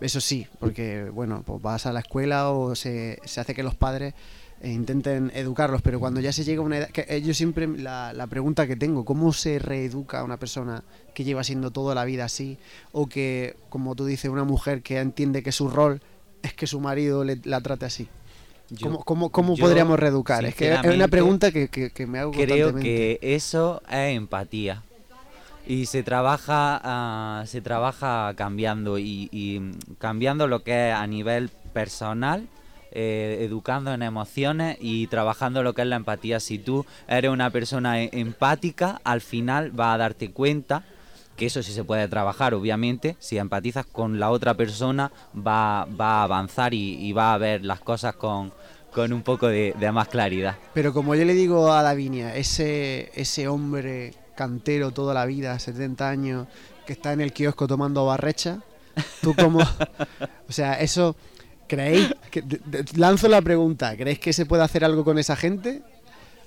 [0.00, 3.74] eso sí, porque bueno, pues vas a la escuela o se, se hace que los
[3.74, 4.14] padres
[4.62, 7.66] eh, intenten educarlos, pero cuando ya se llega a una edad, que eh, yo siempre
[7.66, 10.82] la, la pregunta que tengo, ¿cómo se reeduca a una persona
[11.14, 12.58] que lleva siendo toda la vida así?
[12.92, 16.00] O que, como tú dices, una mujer que entiende que su rol
[16.42, 18.08] es que su marido le- la trate así.
[18.70, 20.44] Yo- ¿Cómo, cómo, cómo yo, podríamos reeducar?
[20.44, 22.82] Es que es una pregunta que, que- que me hago Creo constantemente.
[23.20, 24.82] que eso es empatía.
[25.70, 32.48] Y se trabaja, ah, se trabaja cambiando y, cambiando lo que es a nivel personal,
[32.90, 36.40] eh, educando en emociones y trabajando lo que es la empatía.
[36.40, 40.82] Si tú eres una persona e- empática, al final vas a darte cuenta
[41.36, 43.14] que eso sí se puede trabajar, obviamente.
[43.20, 47.78] Si empatizas con la otra persona, va, va a avanzar y, va a ver las
[47.78, 48.52] cosas con,
[48.92, 50.56] con un poco de, de más claridad.
[50.74, 56.08] Pero como yo le digo a Davinia, ese, ese hombre cantero toda la vida, 70
[56.08, 56.46] años,
[56.86, 58.60] que está en el kiosco tomando barrecha,
[59.20, 59.58] tú como...
[60.48, 61.14] o sea, eso...
[61.66, 62.12] ¿Creéis?
[62.30, 62.42] Que,
[62.96, 65.82] lanzo la pregunta, ¿creéis que se puede hacer algo con esa gente?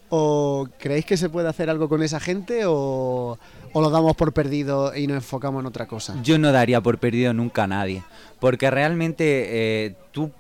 [0.10, 2.66] ¿O creéis que se puede hacer algo con esa gente?
[2.66, 3.38] ¿O,
[3.74, 6.20] o lo damos por perdido y nos enfocamos en otra cosa?
[6.24, 8.04] Yo no daría por perdido nunca a nadie,
[8.40, 10.32] porque realmente eh, tú,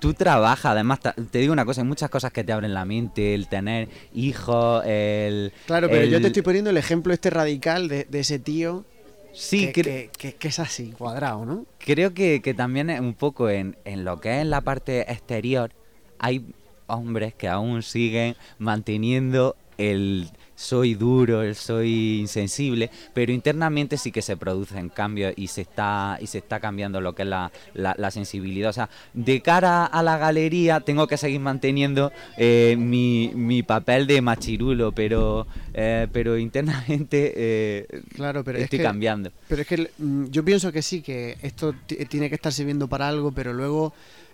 [0.00, 1.00] tú trabajas, además
[1.30, 4.82] te digo una cosa, hay muchas cosas que te abren la mente, el tener hijos,
[4.86, 5.52] el...
[5.66, 8.84] Claro, pero yo te estoy poniendo el ejemplo este radical de, de ese tío
[9.32, 11.64] Sí, que, que- que- que es así, cuadrado, ¿no?
[11.78, 15.70] Creo que, que también es un poco en, en lo que es la parte exterior,
[16.18, 16.44] hay
[16.88, 20.28] hombres que aún siguen manteniendo el
[20.58, 26.26] soy duro, soy insensible, pero internamente sí que se producen cambios y se está y
[26.26, 28.70] se está cambiando lo que es la, la- la sensibilidad.
[28.70, 34.08] O sea, de cara a la galería tengo que seguir manteniendo eh, mi, mi papel
[34.08, 37.86] de machirulo, pero eh, pero internamente eh,
[38.16, 39.30] Claro, pero es estoy que- cambiando.
[39.46, 42.88] Pero es que mm, yo pienso que sí, que esto ti- tiene que estar sirviendo
[42.88, 43.92] para algo, pero luego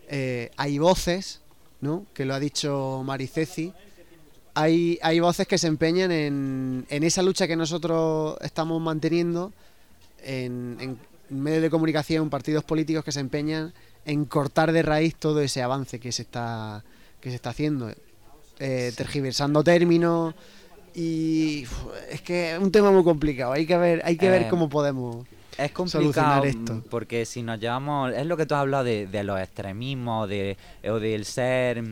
[0.09, 1.43] eh, hay voces,
[1.83, 2.07] ¿no?
[2.14, 3.75] Que lo ha dicho Mariceci.
[4.55, 9.52] Hay, hay voces que se empeñan en, en esa lucha que nosotros estamos manteniendo
[10.22, 10.98] en, en
[11.28, 13.72] medios de comunicación, partidos políticos que se empeñan
[14.05, 16.84] en cortar de raíz todo ese avance que se está,
[17.20, 17.90] que se está haciendo.
[18.61, 20.32] Eh, tergiversando términos
[20.94, 21.66] y
[22.11, 23.52] es que es un tema muy complicado.
[23.52, 25.26] Hay que ver, hay que ver Eh, cómo podemos
[25.59, 26.74] Es solucionar complicado esto.
[26.74, 30.28] mm, porque si nos llevamos, es lo que tú has hablado de, de los extremismos
[30.28, 30.57] de,
[30.88, 31.82] o del ser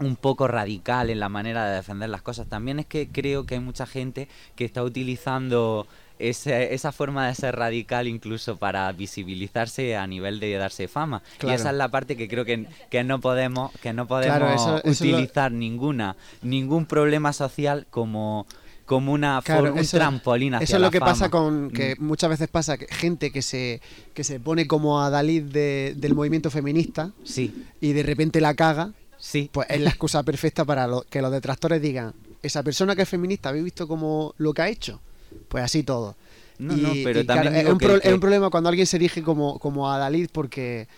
[0.00, 2.46] un poco radical en la manera de defender las cosas.
[2.48, 5.86] También es que creo que hay mucha gente que está utilizando
[6.18, 11.22] ese- esa forma de ser radical incluso para visibilizarse a nivel de darse fama.
[11.38, 11.52] Claro.
[11.52, 14.54] Y esa es la parte que creo que, que no podemos, que no podemos Claro,
[14.54, 18.46] eso- eso es lo- utilizar ninguna, ningún problema social como
[18.86, 21.94] como una Claro, un eso- trampolín hacia Eso es lo la que pasa con que
[21.96, 22.04] Mm.
[22.04, 23.80] muchas veces pasa que gente que se
[24.14, 28.54] que se pone como a Dalí de- del movimiento feminista Sí, y de repente la
[28.54, 28.90] caga,
[29.30, 29.48] sí.
[29.52, 32.12] pues es la excusa perfecta para lo- que los detractores digan,
[32.42, 35.00] esa persona que es feminista, ¿habéis visto como lo que ha hecho?
[35.48, 36.16] Pues así todo.
[36.58, 38.50] No, Y- no, pero y, también claro, es, un que- pro- que- es un problema
[38.50, 40.88] cuando alguien se erige como, como a Dalí porque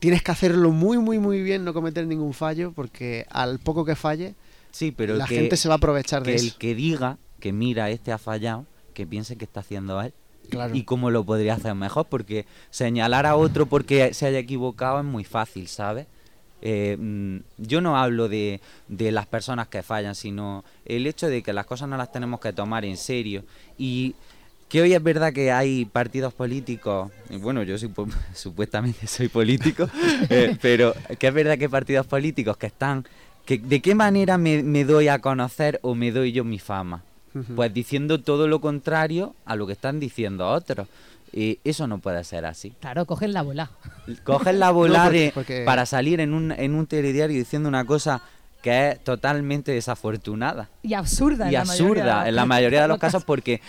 [0.00, 3.94] tienes que hacerlo muy, muy, muy bien, no cometer ningún fallo, porque al poco que
[3.96, 4.34] falle,
[4.70, 6.56] Sí, pero la que, gente se va a aprovechar de el eso.
[6.58, 8.64] que diga que mira, este ha fallado,
[8.94, 10.14] que piense que está haciendo él
[10.48, 10.74] Claro.
[10.74, 15.04] y cómo lo podría hacer mejor, porque señalar a otro porque se haya equivocado es
[15.04, 16.06] muy fácil, ¿sabes?
[16.62, 21.42] Eh, mm, yo no hablo de, de las personas que fallan, sino el hecho de
[21.42, 23.44] que las cosas no las tenemos que tomar en serio
[23.76, 24.14] y
[24.72, 27.90] que hoy es verdad que hay partidos políticos, y bueno, yo soy,
[28.34, 29.86] supuestamente soy político,
[30.30, 33.04] eh, pero que es verdad que hay partidos políticos que están,
[33.44, 37.02] que de qué manera me, me doy a conocer o me doy yo mi fama.
[37.56, 40.86] Pues diciendo todo lo contrario a lo que están diciendo otros.
[41.32, 42.74] Y eso no puede ser así.
[42.80, 43.70] Claro, cogen la bola.
[44.24, 47.68] Coges la bola No, porque- de- porque- para salir en un, en un telediario diciendo
[47.68, 48.22] una cosa
[48.62, 51.46] que es totalmente desafortunada Y absurda.
[51.50, 53.60] y en la mayoría absurda en la mayoría de los casos porque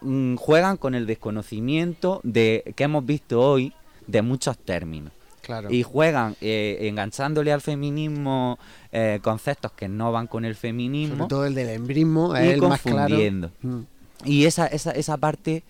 [0.00, 3.72] mm, juegan con el desconocimiento de que hemos visto hoy
[4.06, 5.12] de muchos términos
[5.42, 5.70] Claro.
[5.70, 8.58] y juegan eh, enganchándole al feminismo
[8.92, 12.54] eh, conceptos que no van con el Sobre feminismo todo el del embrismo y es
[12.54, 12.98] el más claro.
[12.98, 13.50] confundiendo.
[13.62, 13.80] Mm.
[14.24, 15.62] Y esa, esa, esa parte,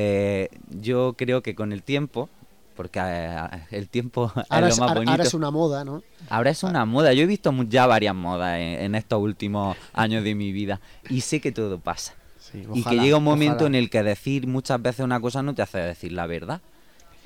[0.00, 0.48] eh,
[0.80, 2.28] yo creo que con el tiempo,
[2.76, 3.36] porque eh,
[3.72, 5.10] el tiempo Ahora es lo más bonito.
[5.10, 6.04] ahora es una moda, ¿no?
[6.30, 7.12] Ahora es una moda.
[7.12, 10.80] Yo he visto ya varias modas en, en estos últimos años de mi vida
[11.10, 12.14] y sé que todo pasa.
[12.38, 13.66] Sí, y que llega un momento ojalá.
[13.66, 16.60] en el que decir muchas veces una cosa no te hace decir la verdad.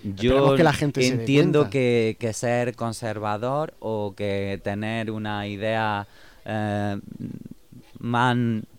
[0.03, 6.07] Yo que la gente entiendo que, que ser conservador o que tener una idea
[6.47, 6.99] eh,
[7.99, 8.37] más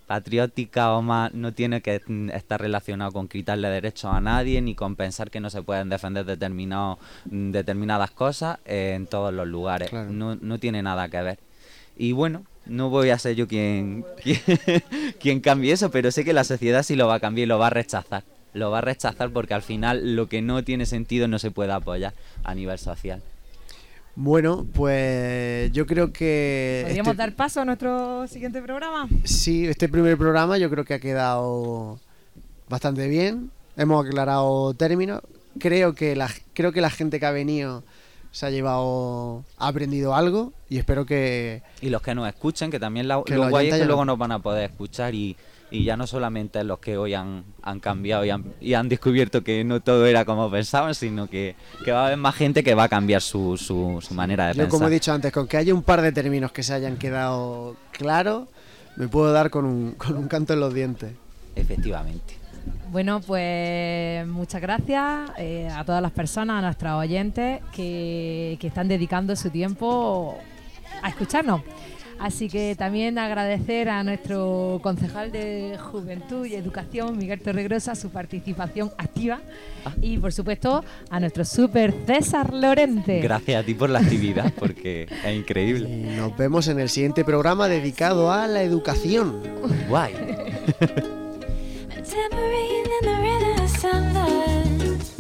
[0.08, 2.02] patriótica o más no tiene que
[2.34, 6.26] estar relacionado con quitarle derechos a nadie ni con pensar que no se pueden defender
[6.26, 9.90] determinados mm, determinadas cosas eh, en todos los lugares.
[9.90, 10.12] Claro.
[10.12, 11.40] no, no tiene nada que ver.
[11.98, 14.40] Y bueno no voy a ser yo quien, quien
[15.20, 17.60] quien cambie eso pero sé que la sociedad sí lo va a cambiar y lo
[17.60, 18.24] va a rechazar.
[18.54, 21.72] Lo va a rechazar porque al final lo que no tiene sentido no se puede
[21.72, 23.22] apoyar a nivel social
[24.16, 26.82] Bueno, pues yo creo que...
[26.86, 29.08] ¿Podríamos este- dar paso a nuestro siguiente programa?
[29.24, 32.00] Sí, este primer programa yo creo que ha quedado
[32.70, 33.50] bastante bien.
[33.76, 35.22] Hemos aclarado términos.
[35.60, 37.84] Creo que la, creo que la gente que ha venido
[38.32, 42.80] se ha llevado, ha aprendido algo y espero que, y los que nos escuchen que
[42.80, 45.14] también la, Que lo los guay es que luego no- nos van a poder escuchar
[45.14, 45.36] y,
[45.74, 49.44] y ya no solamente los que hoy han, han cambiado y han, y han descubierto
[49.44, 52.76] que no todo era como pensaban sino que, que va a haber más gente que
[52.76, 55.48] va a cambiar su, su, su manera de yo pensar como he dicho antes, con
[55.48, 58.48] que haya un par de términos que se hayan quedado claros,
[58.98, 61.12] me puedo dar con un, con un canto en los dientes.
[61.56, 62.36] efectivamente
[62.92, 68.88] Bueno, pues muchas gracias eh, a todas las personas, a nuestros oyentes que, que están
[68.88, 70.38] dedicando su tiempo
[71.02, 71.62] a escucharnos.
[72.24, 78.94] Así que también agradecer a nuestro concejal de Juventud y Educación, Miguel Torregrosa, su participación
[78.98, 79.42] activa.
[80.02, 83.20] Y por supuesto a nuestro super César Lorente.
[83.20, 87.26] gracias a ti por la actividad porque es increíble Y nos vemos en el siguiente
[87.26, 89.42] programa dedicado a la educación.
[89.90, 90.14] guay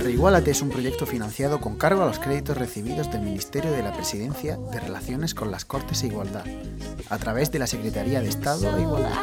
[0.03, 3.93] Reigualate es un proyecto financiado con cargo a los créditos recibidos del Ministerio de la
[3.93, 6.43] Presidencia de Relaciones con las Cortes e Igualdad,
[7.09, 9.13] a través de la Secretaría de Estado de Igualdad.